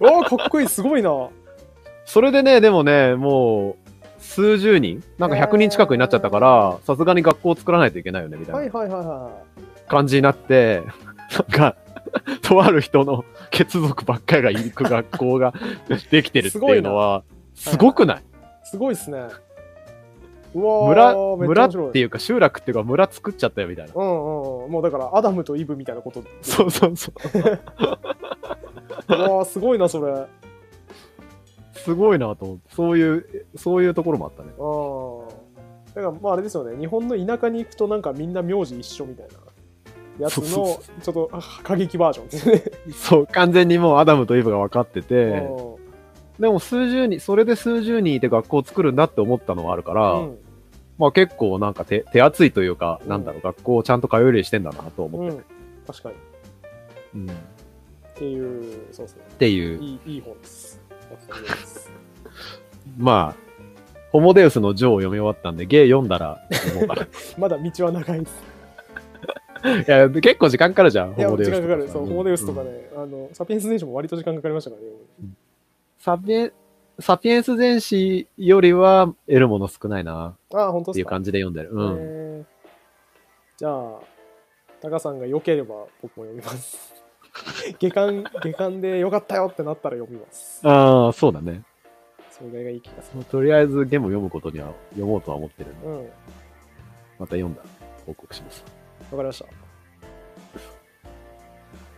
[0.00, 1.28] おーかっこいいすごいな。
[2.04, 3.90] それでね、でもね、もう、
[4.22, 9.30] 数十人なんか100人近くになっちゃったから、さすがに学校を作らないといけないよね、みたいなはいはいはいは
[9.88, 10.82] 感じになって、
[11.32, 11.76] なんか、
[12.42, 15.52] とある人の 血族ばっかりが行く学校が
[16.10, 17.22] できてるっていうのは、
[17.54, 18.20] すごくないい？
[18.70, 19.18] すごいっすね。
[20.54, 23.92] うわ村、村っていうか集落っていうか村作っちゃったよみたいな。
[23.94, 24.70] うんうんうん。
[24.70, 26.22] もうだからアダムとイブみたいなこと。
[26.42, 27.14] そうそうそう。
[29.08, 30.12] うわーすごいなそれ。
[30.12, 30.26] あ
[31.72, 32.74] すごいなと思って。
[32.74, 34.50] そういう、そういうところもあったね。
[34.58, 36.78] あだからまああれですよね。
[36.78, 39.32] 日本の田舎に行くとなんかみんな名字一緒みたいな。
[40.20, 42.62] やつのちょっとあ過激バージョンですね。
[42.92, 45.69] そう、完全にもうアダムとイブが分かってて、う
[46.40, 50.36] でも数十人、それで数十人いて学校を作るんだって思ったのはあるから、ん
[50.98, 55.36] まあ結構なんか手、手厚いというか、うんなんだろう、学校をちゃんと通えるようにしてんだなと思って。
[55.36, 55.44] うん
[55.86, 56.14] 確かに
[57.14, 57.30] うん
[58.20, 59.22] ていう、そうですね。
[59.32, 60.80] っていう、いいいい本です。
[62.98, 63.36] まあ、
[64.12, 66.38] ホモデウスのジョーを読み終わったんで、ゲイ読んだら。
[67.38, 68.42] まだ道は長いです。
[69.88, 71.50] いや、結構時間かかるじゃん、ホモデウス。
[71.50, 71.88] 時間かかる。
[71.88, 74.88] そう、ホモデウスとかうんね、あの、サピエンス電子も割と時間かかりましたからね。
[76.00, 76.52] サピエン、
[76.98, 80.90] サピエンス全史よりは得るもの少ないな、ああ、本当。
[80.90, 81.70] っていう感じで読んでる。
[81.72, 81.96] うん。
[82.00, 82.60] えー
[83.58, 84.00] じゃあ、
[84.80, 86.94] タカさんが良ければ僕も読みます。
[87.78, 90.66] 下巻、下巻で良かったよってなったら読みます。
[90.66, 91.62] ああ、そうだね。
[92.30, 93.22] それがいい気がする。
[93.26, 95.98] とりあえずゲーム読むことには読もうとは思ってるんで、うん。
[95.98, 96.02] わ
[97.18, 97.68] また読んだら
[98.06, 98.64] 報告します。
[98.64, 98.70] か
[99.12, 99.44] りました。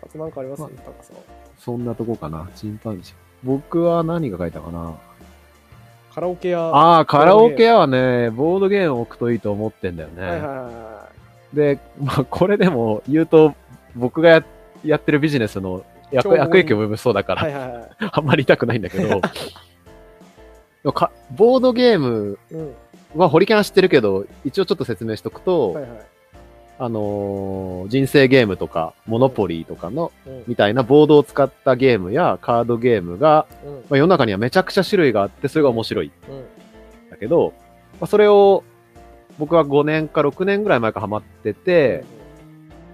[0.02, 0.62] あとなんかあります？
[0.62, 0.72] さん。
[1.58, 3.14] そんなとこかな、チンパンジー。
[3.42, 4.94] 僕は何が書いたかな？
[6.14, 6.60] カラオケ屋。
[6.60, 10.22] ああ、カラオケ屋はね、ボードゲーム置くといいと思ってんだよね。
[10.22, 11.08] はいはいはいは
[11.54, 13.54] で、まあ、これでも言うと、
[13.94, 14.44] 僕がや
[14.84, 17.36] やってるビジネスの悪悪影響を及ぼしそうだかい。
[17.36, 17.90] ら、はいはいはい。
[18.12, 19.20] あんまり言いたくないんだけど、
[21.30, 22.74] ボードゲームうん。
[23.14, 25.90] はホリキャン知ってるけど、一応ちょっと説明しとくと、はいはい。
[26.84, 30.44] あのー人生ゲームとか、モノポリーとかの、うん。
[30.48, 33.72] みたいなボードを使ったゲームやカードゲームが、うん。
[33.72, 36.44] まあ、世の中にはめちゃくちゃ種類があって、それが面白いんうん。
[37.10, 37.52] だけど、
[38.00, 38.64] まあ、それを
[39.38, 42.04] 僕は5年か6年ぐらい前からハマってて、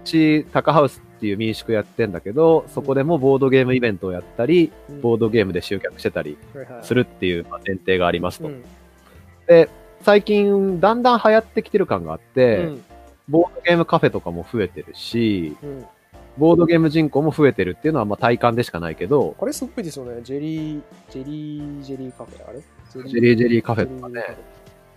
[0.03, 6.37] うち、タカハウスっていう民宿やってんだけど、そこでもボードゲームイベントをやったり、うんボードゲームで集客してたり
[6.83, 8.49] するっていうまあ前提がありますと。
[8.49, 8.63] うん。
[9.47, 9.69] で、
[10.01, 12.83] 最近だんだん流行ってきてる感があって、うん。
[13.29, 15.85] ボードゲームカフェとかも増えてるし、うん。
[16.37, 20.21] ボードゲーム人口も増えてるっていうのはまあ体感でしかないけど、あれすごいですよね。
[20.23, 22.61] ジェリー、ジェリー、ジェリーカフェあれ？
[23.07, 24.35] ジェリージェリーカフェとかねジェリー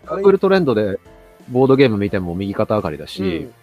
[0.06, 0.98] カフェあれ Google トレンドで
[1.48, 3.54] ボードゲーム見ても右肩上がりだし、うん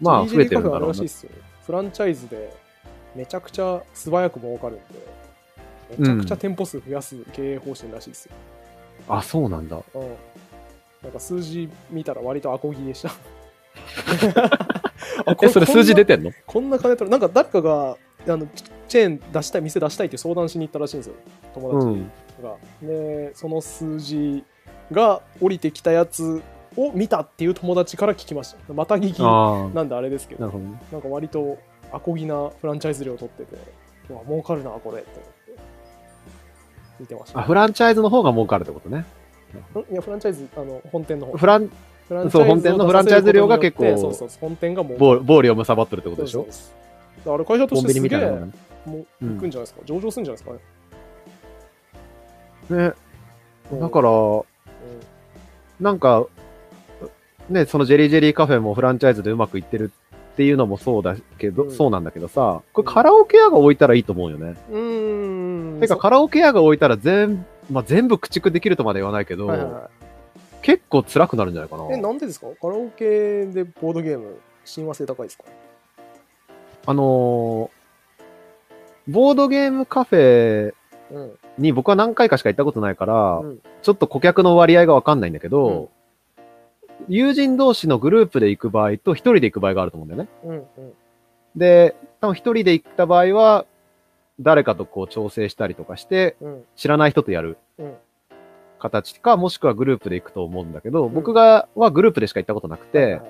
[0.00, 1.08] まあ増えてるんだろうならしいっ。
[1.08, 1.30] すよ。
[1.64, 2.52] フランチャイズで
[3.14, 4.84] めちゃくちゃ素早く儲かるんで、
[5.98, 8.32] めちゃくちゃ店舗数増やす経営方針らしいですよ。
[9.08, 9.80] あ、そうなんだ。
[9.94, 10.02] うん。
[11.04, 13.12] なんか数字見たら割とアコギでした。
[15.26, 16.30] あ え、それ数字出てんの？
[16.46, 18.46] こんな金取るなんか誰かがあの
[18.88, 21.14] チェーン出したい店出したいって相談しに行ったらしいんですよ
[21.54, 22.10] 友達うん。
[22.42, 24.44] が、でその数字
[24.92, 26.42] が降りてきたやつ
[26.76, 29.74] を見たっていう友達から聞きましたまた聞き。
[29.74, 30.80] なんであれですけどなね。
[30.92, 31.58] なんか割と
[31.92, 33.56] アコギなフランチャイズ料取ってて
[34.10, 35.62] うわ儲かるなこれって思って
[37.00, 38.98] 見てましたあ、フランチャイズの方が儲かるってことね。
[38.98, 39.00] ん
[39.92, 41.70] いやフランチャイズあの本店の方フラン、
[42.08, 46.46] そう本店のフランチャイズ料が結構そうそう本店がもう暴暴利を貪ってるってことでしょ？
[47.24, 49.34] そうあれ会社としてすげえみたいなもううん。
[49.36, 50.44] 行くんじゃないですか、上場するんじゃないです
[52.68, 52.74] か？
[52.74, 52.82] ね。
[52.88, 52.92] ね。
[53.72, 53.80] うん。
[53.80, 54.44] だから、うん。
[55.80, 56.26] なんか、
[57.48, 59.90] ね、そのジェリージェリーカフェもフランチャイズでうまくいってる
[60.32, 61.70] っていうのもそうだけど、うん。
[61.74, 64.54] そうなんだけどさ、これカラオケ屋が置いたらいいと思うよね。
[64.70, 65.80] うーん。
[65.80, 69.90] てかカラオケ屋が置いたら全、まあ、全部駆逐できるとまで言わないけど、はいはいは
[70.64, 71.84] 結構辛くなるんじゃないかな。
[71.84, 72.46] い、えなんでですか？
[72.58, 75.44] カラオケでボードゲーム親和性高いですか？
[76.86, 77.70] あのー
[79.06, 80.74] ボードゲームカフェ
[81.12, 81.38] うん。
[81.58, 83.60] に僕は何回かしか行ったことないから、うん。
[83.82, 85.90] ちょっと顧客の割合がわかんないんだけど、
[87.08, 90.28] 友人同士のグループで行く場合と一人で行く場合があると思うんだよね。
[90.44, 90.92] うんうん。
[91.54, 93.66] で、多分一人で行った場合は、
[94.40, 96.64] 誰かとこう調整したりとかして、うん。
[96.74, 97.58] 知らない人とやる。
[97.78, 97.94] うん
[98.84, 101.14] 形か、もしくはグループで行くと思うんだけど、ん。
[101.14, 103.22] 僕がはグループでしか行ったことなくて、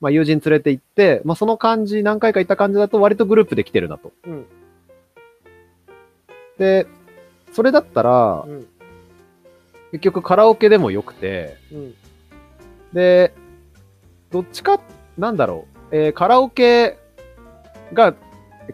[0.00, 4.12] まあ友人連れて行って、まあその感じ、何回か行った感じだと割とグループで来てるなと。
[4.26, 4.46] うん。
[6.56, 6.86] で、
[7.52, 8.66] それだったらう、ん。
[9.90, 11.94] 結局カラオケでもよくて、うん。
[12.92, 13.34] で、
[14.30, 14.80] どっちか、
[15.18, 16.96] なんだろう、えーカラオケ
[17.92, 18.14] が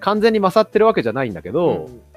[0.00, 2.08] 完全に勝ってるわけじゃないんだけど、うん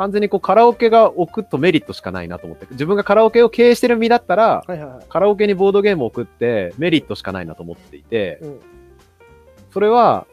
[0.00, 2.66] 完全にこうカラオケが置くとメリットしかないなと思って。
[2.70, 5.04] 自分がカラオケを経営してる身だったら、はいはいはい。
[5.10, 8.60] カラオケにボードゲームを置くってメリットしかないなと思っていて、うん。
[9.70, 10.26] それは、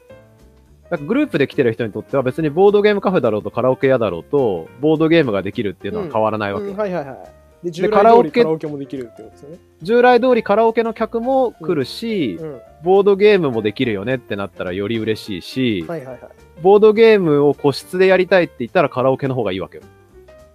[0.90, 6.68] なんかグループで来てる人にとっては別にボードゲームカフェだろうとカラオケ屋だろうと、ボードゲームができるっていうのは変わらないわけ。
[6.68, 7.37] うんはいはいはい
[7.68, 9.58] で従来カラオケ通りカラオケもできるってことですよね。
[9.82, 12.62] 従来通りカラオケの客も来るし、うん。
[12.84, 16.32] ボードゲームもできるよねってなったらより嬉しいし、はいはいはい。
[16.62, 19.84] ボードゲームを個室でやりたいって言ったらカラオケの方がいいわけよ。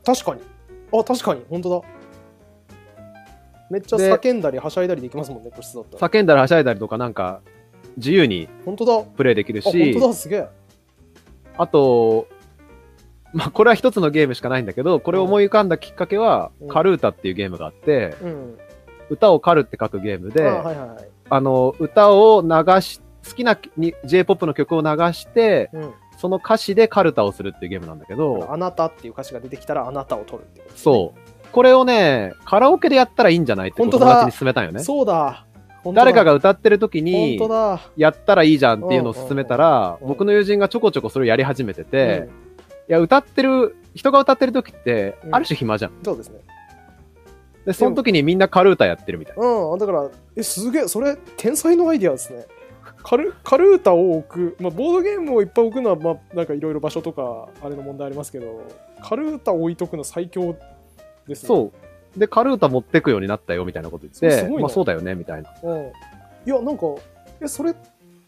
[0.05, 0.41] 確かに。
[0.93, 1.43] あ確かに。
[1.51, 1.89] 本当だ。
[3.71, 6.09] めっちゃで叫んだりはしゃいだりできますもんね個室だったら。
[6.09, 7.41] 叫んだりはしゃいだりとかなんか
[7.97, 8.95] 自由に本当だ。
[8.99, 10.49] あプレイできる本し、当だすげえ。
[11.59, 12.29] あと、
[13.33, 16.69] まあ、これは一つのゲームしかないんだけど、これを思い浮かんだきっかけは、うん。
[16.69, 18.59] カルータっていうゲームがあって、うん。
[19.11, 20.89] 歌をカルって書くゲームで、あ,、あはいはい。
[20.89, 21.01] は
[21.39, 25.93] いの、歌を流し、好きなに J-POP の曲を流して、うん。
[26.19, 30.79] その歌詞でカルタをするっていうゲームなんだけど、あなたっていう歌詞が出てきたらあなたを取るってことね。
[30.79, 31.53] そう。
[31.53, 34.81] これをね、カラオケでやったらいいんじゃないって友達に勧めたんよね。
[34.81, 35.47] そうだ。
[35.95, 37.41] 誰かが歌ってる時に。
[37.97, 42.27] やったらいいじゃんっていうのを勧めたら、僕の友人がちょこちょこそれをやり始めてて、うん。
[42.27, 42.31] い
[42.93, 45.93] や、歌ってる、人が歌ってる時ってう、んある種暇じゃん。
[46.03, 46.41] そうですね。
[47.65, 49.47] で、その時にみんなカルータやってるみたいな。
[49.47, 52.47] うん、だから、え、すげえ、それ、天才のアイディアですね。
[53.03, 58.63] カルカルータを置く、まあ、ボードゲームをいっぱい置くのは、まあ、なんかいろいろ場所とか、あれの問題ありますけど、
[59.03, 60.57] カルータを置いとくの最強
[61.27, 61.47] ですね。
[61.49, 61.73] そ
[62.17, 62.19] う。
[62.19, 65.51] で、カルータ持ってくようになったよみたいなこと言って、まあそうだよね、みたいな。
[65.63, 65.75] う。
[65.75, 65.81] ん。
[65.87, 65.91] い
[66.47, 66.87] や、なんか、
[67.41, 67.75] え、それ、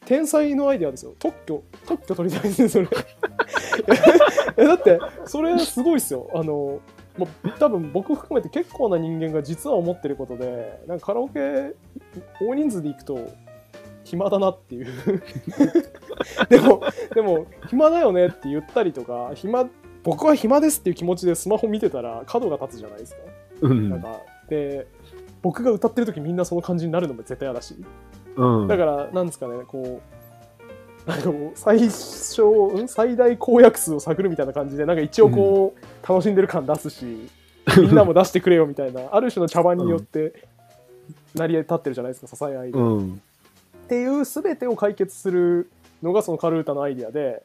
[0.06, 1.14] 天才のアイディアですよ。
[1.18, 2.88] 特許、特許取りたいですね、それ。
[4.56, 6.30] え、だって、それすごいっすよ。
[6.34, 6.80] あの、
[7.16, 11.74] もう多分僕含めて結構な人間が実は思ってることで、なんかカラオケ、
[12.40, 13.18] 大人数で行くと、
[14.04, 14.86] 暇だなっていう。
[16.50, 16.82] でも、
[17.14, 19.68] でも、暇だよねって言ったりとか、暇、
[20.02, 23.22] 僕は暇ですっていう気持ちでスマホ見てたら角が立つじゃないですか。
[23.62, 24.86] うんなんか、で、
[25.44, 27.76] 僕が歌ってる時みんなその感じになるのも絶対嫌だし。
[28.36, 28.66] うん。
[28.66, 30.00] だから、なんですかね、こ
[31.06, 37.28] う、なんかもう、最小、ん最大公約数を探るみたいな感じで、なんか一応こう、楽しんでる感出すし、
[37.78, 40.32] みんなも出してくれよみたいな、ある種の茶番によって、
[41.34, 42.78] 成り立ってるじゃないですか、支え合いで。
[42.78, 43.20] うん。
[43.84, 45.70] っていう全てを解決する
[46.02, 47.42] のがそのカルータのアイディアで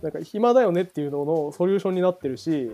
[0.00, 2.70] なんか暇だよねっていうののソリューションになってるし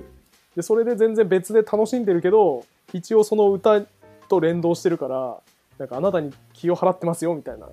[0.54, 3.82] でそれで全然別で楽しんでるけど一応その歌
[4.28, 5.40] と連動してるから
[5.78, 7.68] なんかあなたに気を払ってますよみたいな。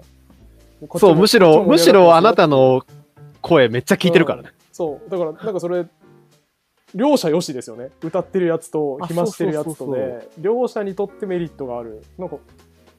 [0.98, 2.86] そう、むしろ、むしろあなたの
[3.42, 4.50] 声めっちゃ聞いてるからね。
[4.50, 5.10] 上がってますよそう。
[5.10, 5.86] だからなんかそれ
[6.94, 7.90] 両者よしですよね。
[8.02, 12.04] 歌ってるやつとあ暇してるやつとで両者にとってメリットがある。
[12.18, 12.38] なんか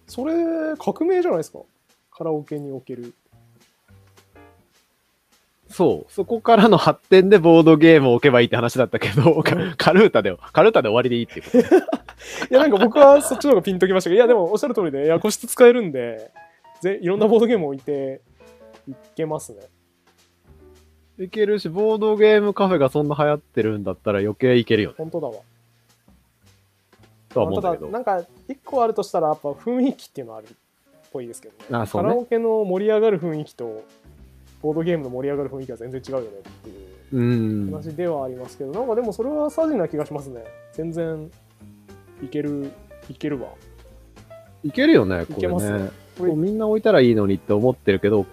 [0.07, 0.35] それ
[0.79, 1.61] 革命じゃないですか。
[2.11, 3.15] カラオケにおける。
[5.69, 6.13] そう。
[6.13, 12.06] そこからの発展でボードゲームを置けばいいって話だったけど、カ カルータで、カルータで終わりでいいっていうこと。
[12.51, 16.31] いや、なんか僕はそっちの方がピンときましたけど、いや、でもおっしゃる通りで、いや、個室使えるんで、
[16.81, 18.21] ぜいろんなボードゲーム置いて
[18.89, 19.63] いけますね。
[21.19, 24.97] いけるし、ボードゲームカフェがそんな流行ってるんだったら余計いけるよね。
[24.99, 25.35] 本当だわ。
[27.31, 27.87] とは思うんだけど。
[27.87, 30.49] ただ、なんか、一個あるとしたら、やっぱ雰囲気っていうのはあるっ
[31.13, 31.65] ぽいですけどね。
[31.71, 33.83] あそうねカラオケの盛り上がる雰囲気と、
[34.61, 37.71] ボードゲームの盛り上がる雰囲気は全然違うよねっていううん。
[37.73, 40.45] 話ではありますけど、なんかでもそれはサジな気がしますね。
[40.73, 41.31] 全然、
[42.23, 42.71] いける、
[43.11, 43.49] いけるわ。
[44.65, 45.91] いけるよね、これね。
[46.19, 48.27] これみんな置いたらいいのにって思ってるけど、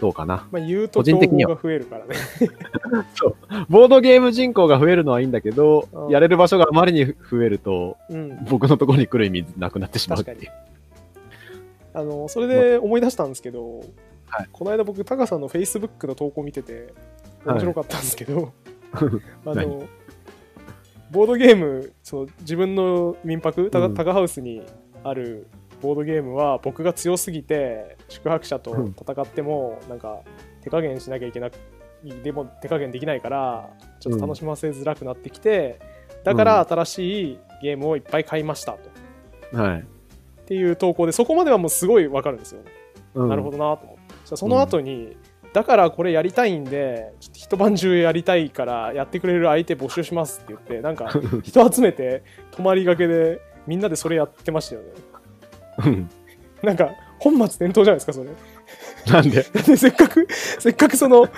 [0.00, 0.46] どうかな。
[0.50, 2.14] まあ、言うと個人的には競合が増えるからね。
[3.68, 8.44] ボードゲーム人口が増えるのはいいんだけど、うんやれる場所があまりに増えると、うん。
[8.48, 10.50] 僕のところに来る意味なくなってしまうっていう。
[11.94, 13.80] ああのそれで思い出したんですけど、
[14.26, 16.92] はいこの間僕タカさんのフェイスブックの投稿見てて
[17.46, 18.52] 面白かったんですけど、
[18.92, 19.00] あ
[19.54, 19.68] 何？
[19.68, 19.84] の
[21.14, 23.94] ボードゲームその自分の民泊タカ,、うん。
[23.94, 24.62] タカハウスに
[25.02, 25.46] ある
[25.80, 30.20] ボードゲームは僕が強すぎて宿泊者と戦ってもなんか
[30.62, 31.54] 手加減しなきゃいけなく
[32.22, 35.80] でも手加減できないからちょっと楽しませづらくなってきて、
[36.22, 38.76] だから新しいゲームをいっぱい買いました
[39.52, 39.56] と。
[39.56, 39.80] はい。
[39.80, 42.60] っていう投稿でそこまではもうすごいわかるんですよ、
[43.14, 43.28] うん。
[43.30, 43.96] なるほどなと思っ
[44.28, 44.36] て。
[44.36, 45.16] その後に、
[45.54, 51.08] だからこれやりたいんでちょっと一晩中やりたいからやってくれる相手募集しますって言ってなんか
[51.44, 54.88] 人集めて泊まりがけでみんなでそれやってましたよね。
[55.86, 56.10] うん。
[56.62, 56.90] なんか
[57.20, 58.30] 本末転倒じゃないですかそれ
[59.06, 59.42] なんで？
[59.42, 61.28] せっかくせっかくその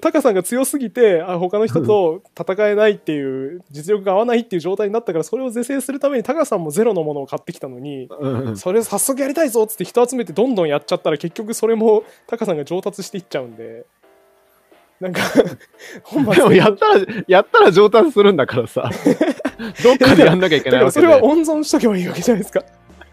[0.00, 13.86] タカさんが強すぎてあ他の人と戦えないっていう実力が合わないっていう状態になったからそれを是正するためにタカさんもゼロのものを買ってきたのにうんそれ早速やりたいぞっつって人集めてどんどんやっちゃったら結局それもタカさんが上達していっちゃうんで。
[15.00, 15.20] なんか
[16.02, 18.90] 本末でもやったら、やったら上達するんだからさ。
[19.84, 21.06] どっかでやんなきゃいけないわけで。
[21.06, 22.64] それは温存しとけばいいわけじゃないですか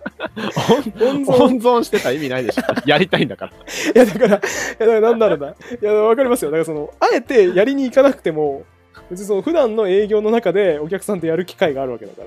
[1.02, 2.62] 温存温存してたら意味ないでしょ。
[2.86, 3.52] やりたいんだから。
[3.52, 3.56] い
[3.96, 4.40] やだからいや
[4.80, 8.64] だからなんだろうないやわかりますよだからそのあえてやりに行かなくても
[9.10, 12.22] 別にその普段の営業の中でお客さんとやる機会があるわけだか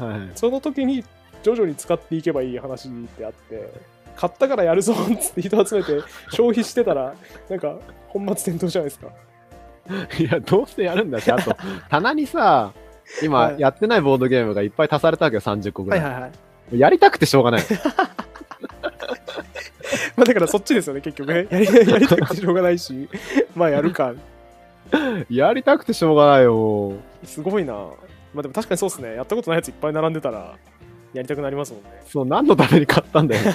[0.00, 0.18] らはい。
[0.34, 1.04] その時に
[1.42, 3.70] 徐々に使っていけばいい話であって
[4.16, 7.14] 買ったからやるぞっつって人集めて消費してたら
[7.48, 7.76] なんか
[8.08, 9.08] 本末転倒じゃないですか
[10.18, 11.56] いや、どうせやるんだし、あと、
[11.88, 12.72] 棚にさ、
[13.22, 16.00] 今、はいやってないボードゲームがいっぱい足されたわけよ、30個ぐらい。
[16.00, 16.32] はい
[16.72, 17.62] やりたくてしょうがない。
[20.16, 23.08] まあだからそっちですよね結局ねやり やりたくてしょうがないし
[23.54, 24.14] まあやるか
[25.30, 26.94] やりたくてしょうがないよ。
[27.24, 27.90] すごいなま
[28.38, 30.56] あでも確かにそうっすねやったことないやついっぱい並んでたら
[31.12, 33.42] やりたくなりますもんねそう、何のために買ったんだよ。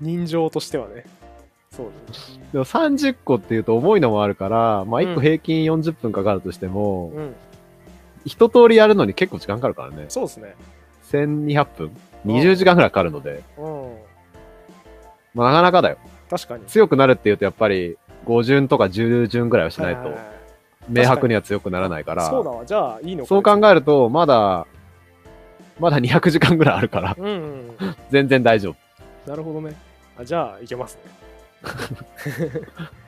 [0.00, 1.04] 人情としてはね
[1.70, 2.48] そうですね。
[2.52, 7.34] でも30個っていうと重いのもあるから、まあ1個うん平均40分かかるとしても、うん。
[8.24, 10.06] 一通りやるのに結構時間かかるからね。
[10.08, 10.54] そうですね。
[11.10, 11.96] 1200分
[12.26, 13.96] ?20 時間くらいかかるので、うん。
[15.34, 15.98] まあなかなかだよ。
[16.30, 16.64] 確かに。
[16.66, 17.96] 強くなるっていうとやっぱり
[18.26, 20.14] 5順とか10順くらいはしないと
[20.88, 22.64] 明白には強くならないから、そうだわ。
[22.64, 24.66] じゃあ、いいのかそう考えると、まだ、
[25.78, 27.96] まだ200時間ぐらいあるから、うんうんうん。
[28.10, 29.30] 全然大丈夫。
[29.30, 29.74] なるほどね。
[30.18, 31.02] あじゃあ、いけますね。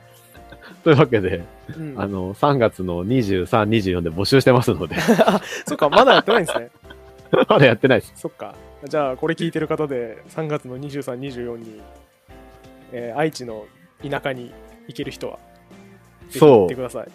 [0.83, 1.43] というわけで、
[1.77, 4.95] うん、あの、3月の23、24で募集してますので、
[5.65, 6.69] そっか、まだやってないんですね。
[7.49, 8.13] まだやってないです。
[8.15, 8.55] そっか。
[8.85, 11.81] じゃあ、これ聞いてる方で、3月の23、24に、
[12.91, 13.65] えー愛知の
[14.07, 14.51] 田舎に
[14.87, 15.39] 行ける人は、
[16.29, 16.81] そうってく。
[16.81, 17.07] ださい。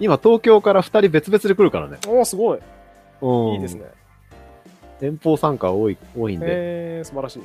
[0.00, 1.98] 今、東京から2人別々で来るからね。
[2.06, 2.58] おお、すごい。
[3.20, 3.84] うんいいですね。。
[5.00, 7.42] 遠方参加多い、多いんで、えー、素晴らしい。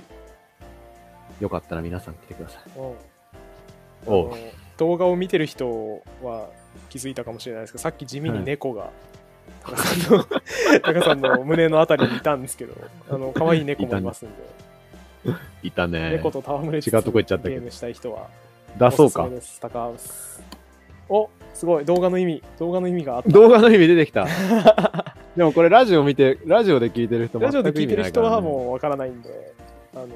[1.44, 2.80] よかったら皆さん来てください。
[2.80, 3.10] うん
[4.06, 4.38] おうあの
[4.80, 6.50] 動画を見てる人は
[6.90, 8.90] 気づいたかもしれないですけど、さっき地味に猫が、
[9.62, 10.24] タカさんの、
[10.82, 12.74] タカさんの胸のあたりにいたんですけど、
[13.10, 14.30] あの、可愛い猫もいますん
[15.26, 16.12] で、 いたね。
[16.12, 18.28] 猫と戯れつつ違うとこ行っちゃったけどゲームしたい人は、
[18.78, 19.28] 出そうか。
[19.60, 20.42] タカハウス。
[21.10, 23.30] お、すごい、動画の意味、動画の意味があった。
[23.30, 24.28] 動画の意味出てきた。
[25.36, 28.42] でもこれラジオ見て、ラジオで聞いてる人ラジオで聞いてる人はう。
[28.42, 29.54] もうわからないんで、
[29.94, 30.08] あの、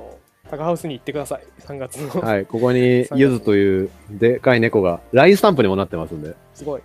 [0.53, 1.43] タカハウスに行ってください。
[1.61, 2.21] 3月の。
[2.21, 6.81] はい、ここに ゆずというでかい猫が、LINE スタンプにもなってますんで、すごい。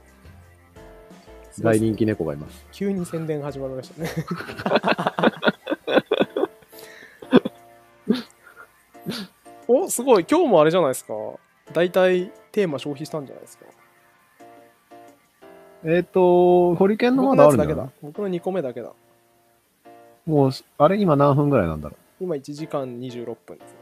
[1.60, 2.64] 大人気猫がいます。
[2.72, 4.08] 急に宣伝始まりましたね。
[9.70, 11.12] おすごい今日もあれじゃないですか
[11.74, 13.66] 大体テーマ消費したんじゃないですか
[15.84, 17.90] えっ、と、ホリケンのまだあるんだ。
[18.02, 18.92] 僕の2個目だけだ
[20.26, 23.78] もう、あれ今何分ぐらいなんだろ今1時間26分ですね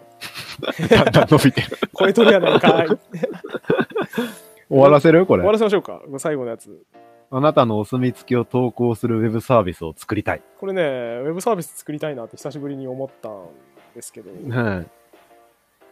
[0.86, 0.88] う。
[0.96, 1.76] だんだん伸びてる。
[1.92, 2.96] これ取りやないかい終
[4.68, 5.26] 終わらせる？
[5.26, 5.52] これわ。
[5.52, 6.82] らせましょうか最後のやつ
[7.30, 10.42] あなたのお墨付きを投稿するウェブサービスを作りたい。
[10.58, 13.46] これねウェブサービス作りたいなって久しぶりに思ったん
[13.94, 14.86] ですけど、はい。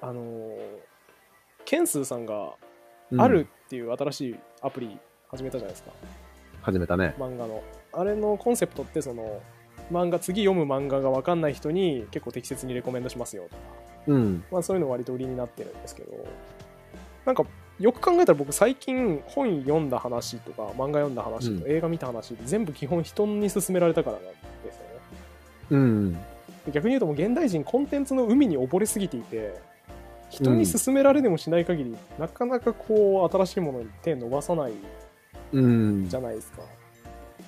[0.01, 0.57] あのー
[1.65, 2.53] ケンスーさんが
[3.11, 5.91] うんあるっていう新しいアプリ始めたじゃないですか、
[6.63, 7.15] 始めたね。
[7.19, 9.41] 漫画のあれのコンセプトってその
[9.93, 13.57] 漫画次読む漫画が分かんない人に結構適切にレコメンドしますよとか、
[14.09, 14.45] うん。
[14.51, 16.12] まあ、そういうの割と売りになってるんですけど。
[17.24, 17.45] なんか
[17.80, 21.70] よく考えたら僕最近本読んだ話とか漫画読んだ話とうん。
[21.70, 24.32] 映画見た話全部基本人に勧められたからなんで
[24.70, 25.01] すよね。
[25.70, 26.12] うん。
[26.12, 29.55] で逆に言うともう現代人コンテンツの海に溺れすぎていて
[30.30, 34.72] 人に勧められでもしない限り、なかなかこう新しいものに手伸ばさない
[35.53, 36.09] うん。
[36.09, 36.16] じ。
[36.16, 36.62] ゃないですか、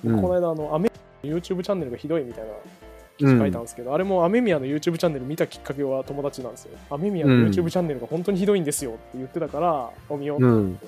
[0.05, 0.21] うん。
[0.21, 0.91] この間あのアメ
[1.23, 2.51] YouTube チャンネルがひどいみたいな
[3.17, 6.77] 記うん事書いたんですけど、あれもアメミヤの YouTube チャンネル見たきっかけは友達なんですよ。
[6.89, 7.45] アメミヤのうん。
[7.47, 10.87] YouTube チャンネルが本当にひどいんですよって言ってたから、お見ようと思って、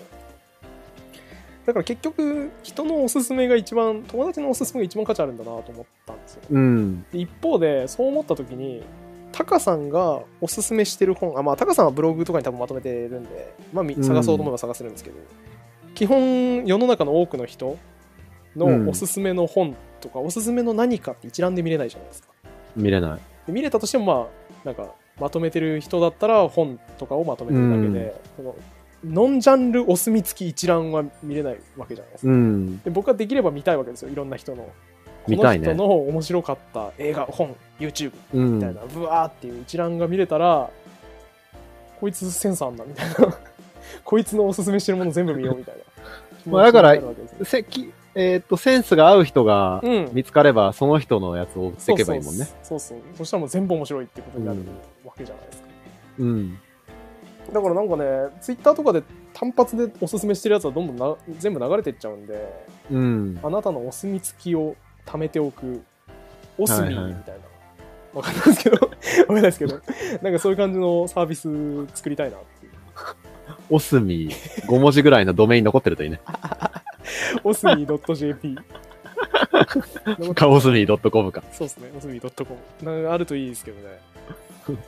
[1.65, 6.41] だから結局人のおすすめが一番友達のおすすめが一番価値あるんだなと思ったんですよ。
[6.49, 7.05] うん。
[7.11, 8.83] で一方でそう思った時に
[9.31, 15.17] タカさんがおすすめしてる本あまあタカさんはブログとかに多分まとめてるんで、まあ探そうと思えば探せるんですけど、
[15.93, 17.77] 基本世の中の多くの人
[18.55, 18.85] うん。
[18.85, 22.29] のおすすめの本とか、おすすめの何かって一覧で見れないじゃないですか
[22.75, 23.19] 見れない。
[23.47, 24.27] で見れたとしてもま
[24.63, 28.55] あなんかまとめてる人だったら本とかをまとめてるだけで、その
[29.03, 32.79] ノンジャンルお墨付き一覧は見れないわけじゃないですか、うん。
[32.79, 34.69] で僕はできれば見たいわけですよいろんな人の
[35.25, 38.55] この人の面白かった映画本 YouTube うん。
[38.55, 40.69] みたいな、ブワーっていう一覧が見れたら、
[41.99, 43.15] こいつセンスあんなみたいな。
[44.03, 46.51] こいつのおすすめしてるもの全部見ようみたいな。
[46.51, 46.99] まあだから
[47.43, 52.45] せきえーっと、センスが合う人がうん見つかれば、その人のやつを追っていけばいいもんね。
[52.63, 54.67] そうそうそうそしたらもう全部面白いってことになるうん
[55.07, 55.67] わけじゃないですか。
[56.19, 56.59] うん。
[57.53, 58.03] だからなんかね、
[58.41, 59.03] ツイッターとかで
[59.33, 63.39] 単発でおすすめしてるやつはどんどんな全部流れてっちゃうんで、うん。
[63.43, 65.81] あなたのお墨付きを貯めておく、
[66.57, 67.03] おすみみたいな。
[67.03, 67.49] はいはい
[68.13, 68.89] わかんないですけど、 わ
[69.27, 69.79] かんないですけど、
[70.21, 72.71] なんかそういう感じのサービス作りたいなっていう。
[73.69, 76.19] おすみ、5文字ぐらいのドメイン残ってるといいね。
[77.43, 77.85] おすみ
[78.15, 78.57] .jp。
[80.35, 81.43] かおすみ .com か。
[81.51, 82.31] そうですね、おすみ .com。
[82.83, 83.99] なんかあるといいですけどね。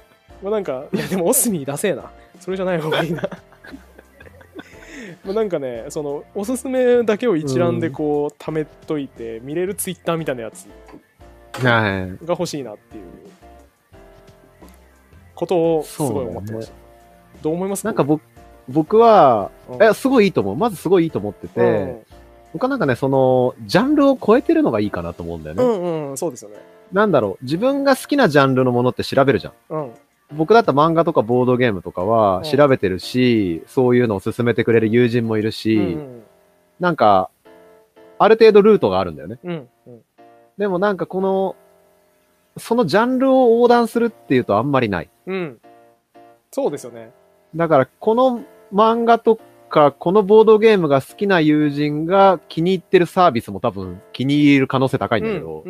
[0.43, 2.11] まあなんか、いやでもおすみダセえな。
[2.39, 3.21] それじゃない方がいいな。
[5.23, 10.67] まあなんかね、その、おすすめだけを一覧でこう、貯めといて、見れるツイッターみたいなやつ
[11.63, 12.25] はい。
[12.25, 13.03] が欲しいなっていう
[15.35, 16.73] ことをすごい思ってました。
[17.41, 17.85] どう思います？
[17.85, 18.21] なんか僕、
[18.71, 20.55] 僕は、うんえ、すごいいいと思う。
[20.55, 22.05] まずすごいいいと思ってて、うん
[22.53, 25.63] 僕はなんかね、その、ジャンルを超えてるのがいいかなと思うんだよね。
[25.63, 26.57] うんうん、そうですよね。
[26.91, 29.53] なんだろう、自分が好きなジャンルのものって調べるじゃん。
[29.69, 29.91] うん。
[30.33, 36.23] 僕だったら漫画とかボードゲームとかはうん調べてるし、そういうのを勧めてくれる友人もいるし、うん
[36.79, 37.29] なんか、
[38.17, 39.39] ある程度ルートがあるんだよね。
[39.43, 40.01] うんうん
[40.57, 41.55] でもなんかこの、
[42.57, 45.09] そのジャンルを横断するっていうとあんまりない。
[45.25, 45.57] うん
[46.51, 47.11] そうですよね
[47.55, 48.43] だからこの
[48.73, 55.63] 漫画とか、このボードゲームが好きな友人が気に入ってるサービスも多分気に入る可能性高いんだけど、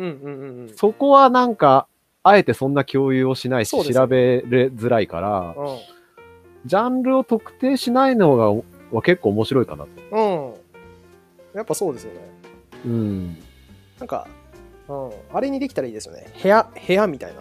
[0.76, 1.86] そこはなんか、
[2.24, 5.78] あえてそんな共有をしないし、調べれづらいから、うん
[6.64, 8.52] ジャンルを特定しないのが
[8.92, 9.90] は結構面白いかなと。
[10.12, 10.20] う
[11.54, 11.56] ん。
[11.56, 12.20] やっぱそうですよね。
[12.86, 13.38] うん。
[13.98, 14.28] なんか、
[14.88, 16.32] うん、あれにできたらいいですよね。
[16.40, 17.40] 部屋、部屋みたいな。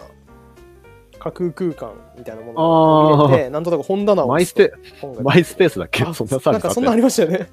[1.24, 4.74] 架空空間みたいなものを入れて、なんとなく本棚をマイスペ、
[5.22, 6.03] マイスペースだっけ？
[6.03, 7.51] あそんなサービなんかそんなありましたよね。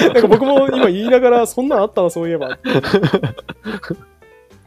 [0.00, 2.58] なんか僕も今言いながら、そんなんあったな、そういえば。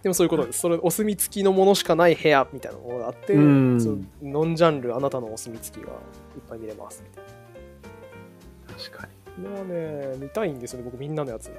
[0.02, 0.60] でもそういうことです。
[0.62, 3.78] それ、お墨付きのものしかない部屋みたいなものがあって、ノン
[4.56, 5.96] ジャンル、あなたのお墨付きがいっ
[6.50, 7.24] ぱい見れますみたい
[8.90, 9.44] 確かに。
[9.44, 9.50] な。
[9.60, 11.52] これはね、見たいんですよね、僕みんなのやつ。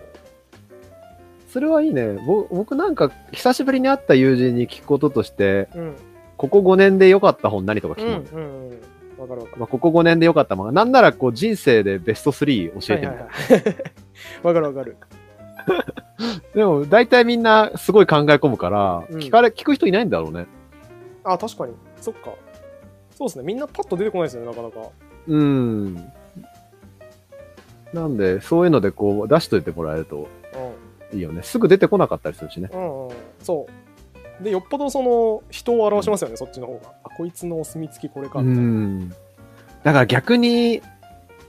[1.52, 2.14] それはいいね。
[2.26, 5.94] ぼ僕なんか、久しぶりに会った友人に聞くこととして、うん。
[6.40, 8.80] ここ5年で良かった本何とか聞うん、くの、うん、うん。
[9.18, 9.58] わかるわかる。
[9.58, 10.72] まあ、ここ5年で良かった漫画。
[10.72, 13.24] なんならこう人生でベスト3教えてみた。
[13.24, 13.76] はいはいはい。
[14.42, 14.96] わかるわかる。
[16.56, 20.46] でも大体みんなすごい考え込むから、うん聞かれ、聞く人いないんだろうね。
[21.24, 21.74] あ、確かに。
[22.00, 22.30] そっか。
[23.14, 23.44] そうですね。
[23.44, 24.88] みんなパッと出てこないですよね、なかなか。
[25.28, 25.94] うん。
[27.92, 30.26] なんで、そういうのでこう出しといてもらえると
[31.12, 31.42] ういいよね。
[31.42, 32.70] すぐ出てこなかったりするしね。
[32.72, 32.74] ん。
[32.74, 33.14] うんうん。
[33.42, 33.89] そう。
[34.40, 36.92] で、よっぽどその、人を表しますよね、そっちの方が。
[37.04, 38.40] あ、こいつのお墨付きこれか。
[38.40, 38.70] うみたいな。
[38.70, 39.08] ん。
[39.08, 39.14] だ
[39.92, 40.82] から逆に、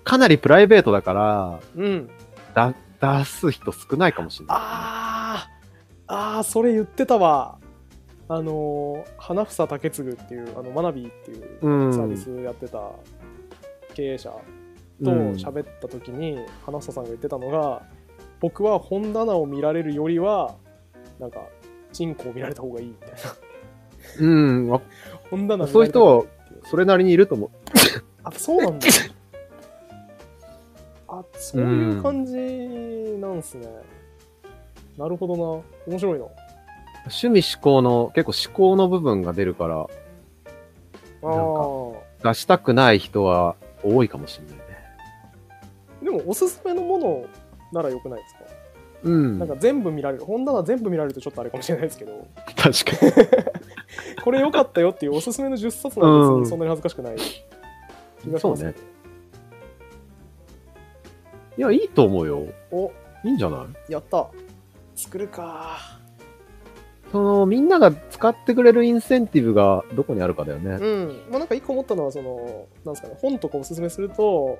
[0.03, 2.09] かなりプライベートだから、うん。
[2.53, 4.57] だ、出す人少ないかもしれない。
[4.59, 7.57] あー、あー、それ言ってたわ。
[8.27, 12.91] あのー、花房武次っていう、あの、マナビーっていううんサービスやってた
[13.93, 14.29] 経営者
[15.03, 17.81] とうん喋った時に、花房さんが言ってたのが、
[18.39, 20.55] 僕は本棚を見られるよりは、
[21.19, 21.41] なんか、
[21.91, 23.17] チンコを見られた方がいいみたいな。
[24.19, 24.69] うん。
[24.69, 24.81] わ
[25.29, 26.25] 本棚そういう人は
[26.69, 27.49] それなりにいると思う。
[28.23, 28.87] あ、そうなんだ。
[31.07, 32.35] あ、そういう感じ
[33.19, 33.67] なんすね。
[34.97, 35.43] なるほどな。
[35.87, 36.25] 面白いな。
[37.05, 41.61] 趣味思考の、結構思考の部分が出るから、あなんか
[42.23, 42.33] あ。
[42.33, 44.63] 出したくない人は多いかもしれないね。
[46.03, 47.25] でも、おすすめのもの
[47.71, 48.41] ならよくないですか、
[49.03, 49.39] うん。
[49.39, 50.25] なんか全部見られる。
[50.25, 53.11] 本棚全部見られるとちょっとあれかもしれないですけど、確かに。
[54.23, 57.31] これ良かったよっていうおすすめの10冊なんうん別にそんなに恥ずかしくない気が
[58.23, 58.75] します、そうね。
[61.57, 62.45] いや、いいと思うよ。
[62.71, 62.91] お、
[63.23, 63.91] いいんじゃない？
[63.91, 64.27] やった。
[64.95, 65.77] 作るか。
[67.11, 70.77] その、みんなが使ってくれるインセンティブがどこにあるかだよね。
[70.79, 71.07] うん。
[71.29, 74.57] まあなんか一個思ったのは、その、なんですかね、本とかおすすめすると、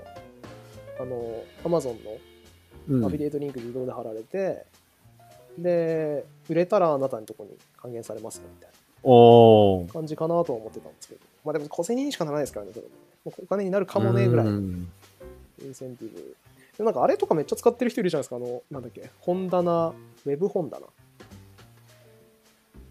[1.00, 2.31] あの、Amazon のうん。
[3.06, 4.66] アフィリエイトリンク自動で貼られて、
[5.58, 8.72] で、売れたらあなたのとこに還元されますよみたい。
[9.04, 11.22] な感じかなとは思ってたんですけど。
[11.44, 12.86] まあでも小銭にしかならないですからね、それ
[13.26, 14.89] もお金になるかもねぐらいイン
[15.74, 16.36] センティブ。
[16.78, 20.86] でもなんかあれとかめっちゃ使ってる人いるじゃないですか、あの、なんだっけ、本棚、ウェブ本棚。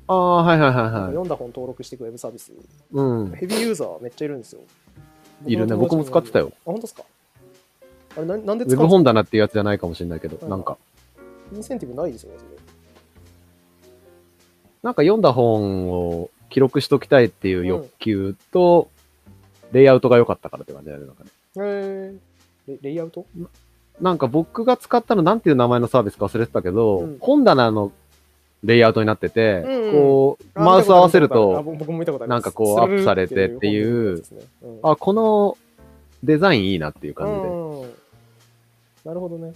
[0.09, 0.92] ああ、はいはいはいはい。
[1.07, 2.53] 読んだ本登録していくウェブサービス。
[2.92, 3.30] うん。
[3.30, 4.61] ヘビーユーザーめっちゃいるんですよ。
[5.46, 5.76] いるね。
[5.76, 6.51] 僕も使ってたよ。
[6.53, 7.05] あ、本当ですか？
[8.16, 10.48] あれな、なんでウェブ本棚っていうやつじゃないかもしれないけど、うん。
[10.48, 10.76] なんか、
[11.54, 12.50] インセンティブないですよね、それ。
[14.82, 18.88] なんか読んだ本を記録しときたいっていう欲求と、
[19.72, 21.06] レイアウトが良かったからって感じだよね。
[21.06, 21.30] なんかね。
[21.56, 22.18] へー
[22.66, 23.24] レレイアウト？
[24.00, 27.18] なんか僕が使ったのなんていう名前のサービスか忘れてたけど、うん。
[27.20, 27.92] 本棚の
[28.64, 29.92] レイアウトになってて、うんうん。
[29.92, 32.44] こう、あマウスを合わせるとあと、僕僕も見たことあります。
[32.44, 34.80] なんかこうアップされてっていうスルルっていう本のやつですね。
[34.82, 34.90] うん。
[34.90, 35.58] あ、この
[36.24, 37.48] デザインいいなっていう感じで。
[37.48, 37.99] うん
[39.05, 39.53] なるほどね。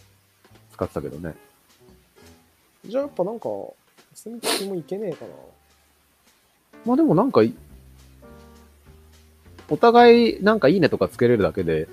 [0.73, 1.35] 使ってたけどね。
[2.87, 3.49] じゃあやっぱなんか、
[4.15, 5.31] 墨付きもいけねえかな。
[6.85, 7.55] まあでもなんかい、
[9.71, 11.89] お互いなんかいいねとかつけれるだけで、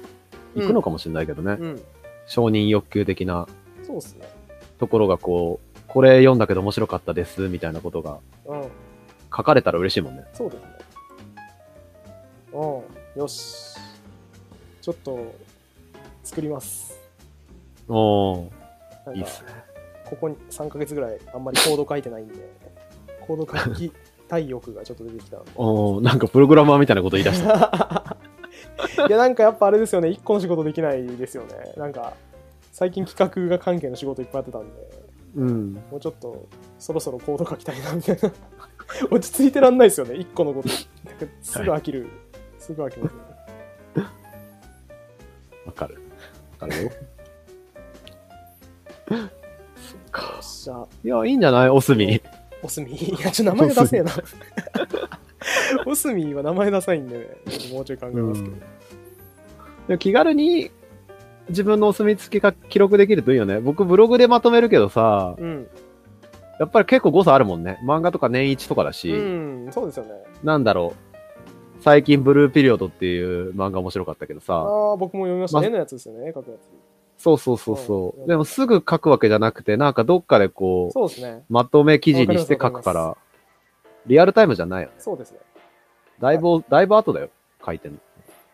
[0.56, 1.58] いくのかもしれないけどね。
[1.60, 1.82] うん。
[2.28, 3.47] 承認欲求的な
[3.84, 4.28] そうっすね。
[4.80, 8.62] ところがこう、これ読んだけど面白かったです、みたいなことがうん。
[9.36, 10.26] 書かれたら嬉しいもんね。
[10.34, 10.68] そうですね。
[12.54, 13.22] うん。
[13.22, 13.78] よし。
[14.82, 15.36] ちょっと、
[16.24, 17.01] 作ります。
[17.92, 19.50] おー、いいっすね。
[20.06, 22.36] ここに3ヶ月ぐらいあんまりコード書いてないんで、
[23.28, 23.92] コード書き
[24.28, 25.52] たい欲がちょっと出てきたんで。
[25.56, 28.18] おー、なんかプログラマーみたいなこと言い出した。
[29.08, 31.74] いやなんかやっぱあれですよね、1個の仕事できないですよね。
[31.78, 32.14] なんか、
[32.72, 35.02] 最近企画が関係の仕事いっぱいやってたんで、
[35.36, 35.74] うん。
[35.92, 36.48] もうちょっと
[36.80, 38.32] そろそろコード書きたいなみたいな。
[39.10, 40.70] 落ち着いてらんないですよね、1個のこと。
[40.70, 40.76] な
[41.14, 42.08] んかすぐ飽きる
[42.60, 43.20] すぐ飽きますね。
[45.66, 46.02] わかる。
[46.60, 46.92] わかるよ。
[49.18, 50.39] そっか。
[50.41, 51.70] じゃあ、いや、いいんじゃない？
[51.70, 52.22] おすみ。
[52.64, 52.93] おすみ。
[52.93, 54.12] いや、ちょっと名前ダセえな。
[55.86, 57.38] おすみは名前ダサいんで
[57.72, 58.55] もうちょい考えますけど。
[59.88, 60.70] でも気軽に
[61.49, 63.59] 自分のお墨付きが記録できるといいよね。
[63.59, 65.68] 僕ブログでまとめるけどさ、うん。
[66.59, 67.80] やっぱり結構誤差あるもんね。
[67.84, 70.12] 漫画とか年一とかだし、うん、そうですよね。
[70.43, 71.82] なんだろう。
[71.82, 75.59] 最近ブルーピリオドっていう漫画面白かったけどあさ、あ、僕も読みました。
[75.59, 76.70] ま絵のやつですよね、絵描くやつ。
[77.22, 78.24] そうそうそうそうう。
[78.24, 81.43] んでもすぐ書くわけじゃなくて、なんかどっかでこう、そうですね。
[81.49, 83.15] まとめ記事にして書くから、
[84.07, 84.95] リアルタイムじゃないよね。
[84.97, 85.39] そうですね。
[86.19, 87.30] だいぶ、だいぶ後だよ。
[87.63, 87.99] 書いてんの。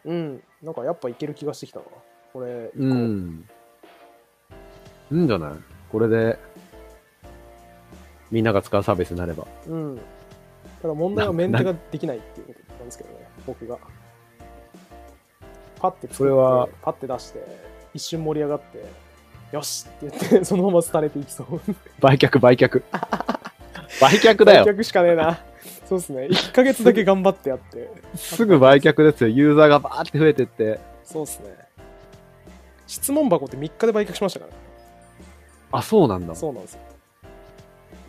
[0.05, 0.43] うん。
[0.61, 1.85] なんかやっぱいける気がしてきたな。
[2.33, 3.45] これ、うん。
[5.11, 5.53] いいんじゃない？
[5.91, 6.37] これで、
[8.29, 9.47] みんなが使うサービスになれば。
[9.67, 9.99] うん。
[10.81, 13.77] ただ問題はメンテができないっていうことなんですけどね、僕が。
[15.79, 17.45] パッてそれはパッて出して、
[17.97, 18.85] 一瞬盛り上がって、
[19.51, 21.59] よしって言って、 そのまま廃れていきそう。
[21.99, 22.83] 売却、売却。
[23.99, 24.65] 売却だよ。
[24.65, 25.39] 売却しかねえな。
[25.89, 26.27] そうですね。
[26.27, 27.89] 1ヶ月だけ頑張ってやって。
[28.15, 29.29] すぐ売却ですよ。
[29.29, 30.79] ユーザーがバーって増えてって。
[31.03, 31.55] そうですね。
[32.85, 34.57] 質問箱って3日で売却しましたからね。
[35.71, 36.35] あ、そうなんだ。
[36.35, 36.79] そうなんですよ。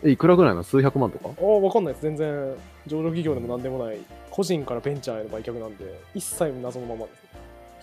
[0.03, 0.63] えいくらぐらいなの？
[0.63, 1.29] 数百万とか？
[1.29, 2.03] ああ、わかんないです。
[2.03, 3.97] 全然、上場企業でもなんでもない、
[4.29, 7.19] 個人からベンチャーへの売却なんで、一切謎のままです。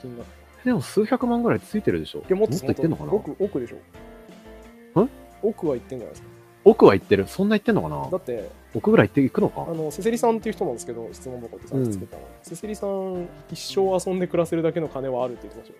[0.02, 0.45] 金額。
[0.66, 5.00] でも数百万ぐらいついてるでしょいや、もっともっといってんのかな奥、奥でしょ。
[5.00, 5.10] ん
[5.40, 6.28] 奥は言ってんじゃないですか。
[6.64, 7.28] 奥は行ってる？
[7.28, 9.64] そんな行ってんのかなだって、奥ぐらい行っていくのか？
[9.70, 12.22] あの、セセリさんっていう人なんですけど、質問箱ってさんつけたの。
[12.42, 15.72] セセリさん、一生遊んで暮らせるだけの金はあるって言ってまし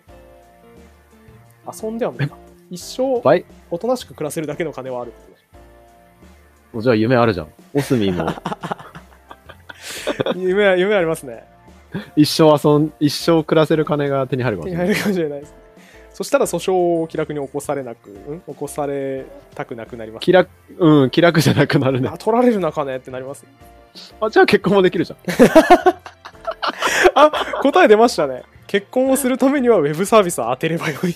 [1.75, 1.89] たよ。
[1.89, 2.37] 遊んではないか。
[2.69, 5.45] 一生、倍おとなしく暮らせるだけの金はあるって言って
[6.73, 7.49] ましじゃあ夢あるじゃん。
[7.73, 8.41] オスミもた。
[10.37, 11.56] 夢は、夢ありますね。
[12.15, 14.87] 一生遊ん、一生暮らせる金が手に入るかもしれない。
[14.87, 15.55] 手に入るかもしれないです。
[16.13, 16.73] そしたら訴訟
[17.03, 18.41] を気楽に起こされなく、ん？
[18.47, 20.23] 起こされたくなくなります。
[20.23, 22.17] 気楽、うん、気楽じゃなくなるねあ、。
[22.17, 23.45] 取られるな、金ってなります。
[24.19, 25.19] あ、じゃあ結婚もできるじゃん。
[27.13, 27.31] あ、
[27.61, 28.43] 答え出ましたね。
[28.65, 31.15] 結婚をするためにはウェブサービスを当てればよい。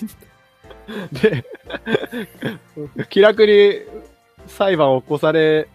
[1.12, 1.44] で、
[3.10, 3.80] 気楽に
[4.46, 5.68] 裁判を起こされ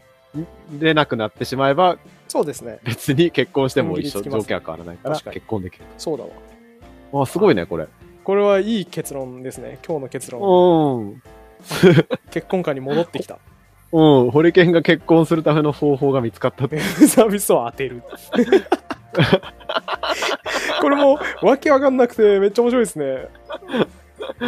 [0.79, 1.97] れなくなってしまえば、
[2.28, 2.80] そうですね。
[2.84, 5.86] 別に結婚しても一緒、条件は変わらないから結婚できる。
[5.97, 6.30] そうだわ。
[7.23, 7.88] あ、すごいね、これ。
[8.23, 9.80] これはいい結論ですね。
[9.88, 10.41] 今日の結論。
[10.41, 11.23] うん。
[12.30, 13.39] 結婚観に戻ってきた。
[13.93, 16.80] うん、ホリケンが結婚するための方法が見つかったっウて。
[17.07, 18.03] サービスを当てる。
[20.82, 23.28] これもわけわかんなくてめっちゃ面白いですね。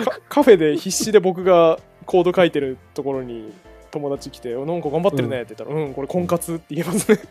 [0.04, 3.54] カカフェで必死で僕がコード書いてるところに
[3.92, 7.20] 友達来て、おなんか頑張ってるねって言ったら、うん、これ婚活って言えますね。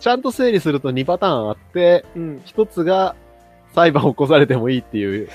[0.00, 3.16] ちゃんと整理すると2パターンあって、うん、一つが
[3.74, 5.28] 裁判を起こされてもいいっていう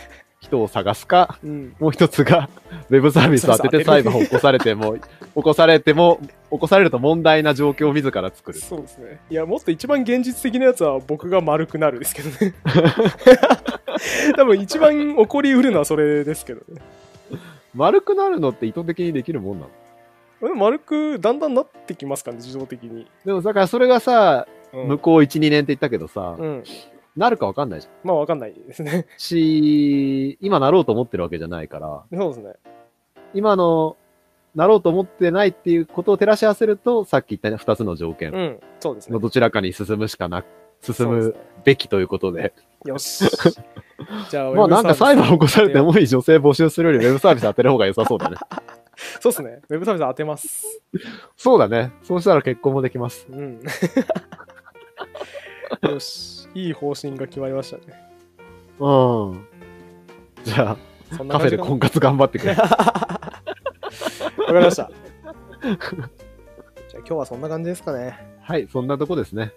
[0.43, 1.75] 人を探すか、うん。
[1.79, 2.49] もう一つが
[2.89, 4.97] ウェブサービスを当てて裁判を起こされても、
[5.35, 6.19] 起こされても、
[6.51, 8.59] 起こされると問題な状況を自ら作る。
[8.59, 9.21] そうですね。
[9.29, 12.53] いや、もっと一番現実的なやつは僕が丸くなるですけどね。
[14.35, 16.81] 多分一番起こりうるのはそれですけどね。
[17.73, 19.67] 丸くなるのって意図的にできるもんな
[20.41, 20.55] の？
[20.55, 23.07] 丸くだんだんなってきますかね、自動的に。
[23.25, 26.63] でもだからそれがさ、うん向こう1、2年って言ったけどさ、うん。
[27.15, 27.93] なるかわかんないじゃん。
[28.07, 29.05] まあわかんないですね。
[29.17, 32.53] し、今なろうと思ってるわけじゃないから、そうですね。
[33.33, 33.97] 今の、
[34.55, 38.59] なろうと思ってないっていうことを照らし合わせると、さっき言ったね、二つの条件うん。
[38.79, 39.19] そうですねの。
[39.19, 40.43] どちらかに進むしかな、
[40.81, 42.53] 進むそうですねべきということで。
[42.85, 43.25] よし。
[44.29, 45.93] じゃあ、まあなんか裁判起こされても。
[45.93, 48.37] もいい女性募集するよりウェブサービス当てる方が良さそうだね。
[49.19, 49.61] そうですね。
[49.69, 50.81] ウェブサービス当てます。
[51.37, 51.91] そうだね。
[52.03, 53.27] そうしたら結婚もできます。
[53.29, 53.61] うん。
[55.89, 56.42] よし。
[56.53, 57.83] いい方針が決まりましたね。
[58.79, 58.89] う
[59.35, 59.47] ん。
[60.43, 60.77] じゃあ、
[61.17, 62.53] カフェで婚活頑張ってくれ。
[62.53, 63.39] わか
[64.47, 64.91] りました。
[65.61, 65.77] じゃあ
[66.97, 68.17] 今日はそんな感じですかね。
[68.41, 69.53] はい、そんなとこですね。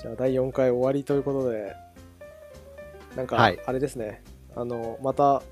[0.00, 1.76] じゃあ第4回終わりということで、
[3.16, 4.22] なんかはい、あれですね、
[4.56, 5.42] あの、また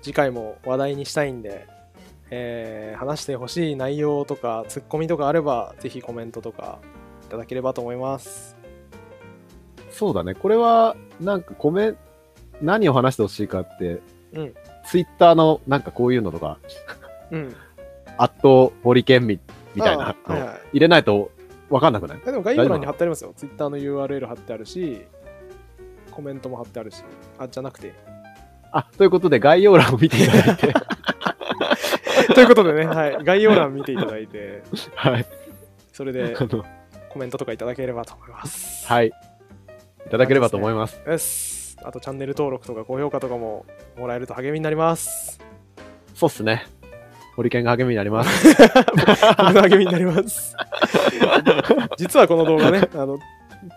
[0.00, 1.66] 次回も話題にしたいんで、
[2.30, 6.78] えー話してほしい内容とか、ツッコミとかあれば、ぜひコメントとか
[7.26, 8.53] いただければと思います。
[9.94, 10.34] そうだね。
[10.34, 11.94] これは、なんかコメ、
[12.60, 14.00] 何を話してほしいかって、
[14.32, 14.54] うん。
[14.86, 16.58] ツイッターのなんかこういうのとか、
[17.30, 17.56] うん。
[18.18, 19.38] アットホリケンみ
[19.74, 20.36] みたいなの。
[20.72, 21.30] 入れないと
[21.70, 22.20] わかんなくない？
[22.22, 23.32] えでも概要欄に貼ってありますよ。
[23.36, 25.02] ツイッターの URL 貼ってあるし、
[26.10, 27.02] コメントも貼ってあるし、
[27.38, 27.92] あ、じゃなくて。
[28.72, 30.74] あ、ということで概要欄を見ていただいて、
[32.34, 34.62] ということでね、はい、概要欄見ていただいて、
[34.96, 35.26] はい。
[35.92, 36.36] それで
[37.08, 38.86] コメントとかいただければと思います。
[38.88, 39.12] はい。
[40.06, 41.00] いただければと思います。
[41.04, 41.76] です。
[41.82, 45.40] あとチャンネル登録とか高評価とかももらえると励みになります。
[46.14, 46.66] そうっすね。
[47.36, 48.48] ホリケンが励みになります。
[49.36, 50.56] 僕の励みになります。
[51.96, 53.18] 実はこの動画ね、あの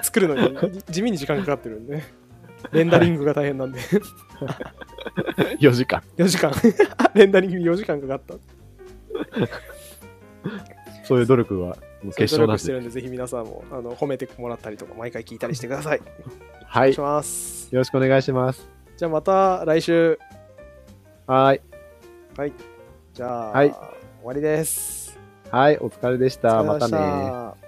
[0.01, 2.03] 作るのに地味に時間かかってるんで、
[2.71, 3.79] レンダリングが大変なんで、
[5.59, 6.03] 4時間。
[6.17, 6.51] 4時間、
[7.15, 8.35] レンダリングに4時間かかった。
[11.03, 11.77] そういう努力は
[12.15, 12.63] 決勝なしで。
[12.63, 16.01] 力してるんで、ぜひ皆さんもあの褒めてもらったりとか、毎回聞いたりしてください。
[16.01, 16.93] おはい。
[16.93, 17.69] しよます。
[17.71, 18.69] ろしくお願いします。
[18.95, 20.19] じゃあまた来週。
[21.25, 21.61] はい。
[23.13, 23.79] じゃあ、はい終
[24.23, 25.17] わりです。
[25.51, 26.61] はい、お疲れでした。
[26.61, 26.91] しまたね。
[26.91, 27.66] た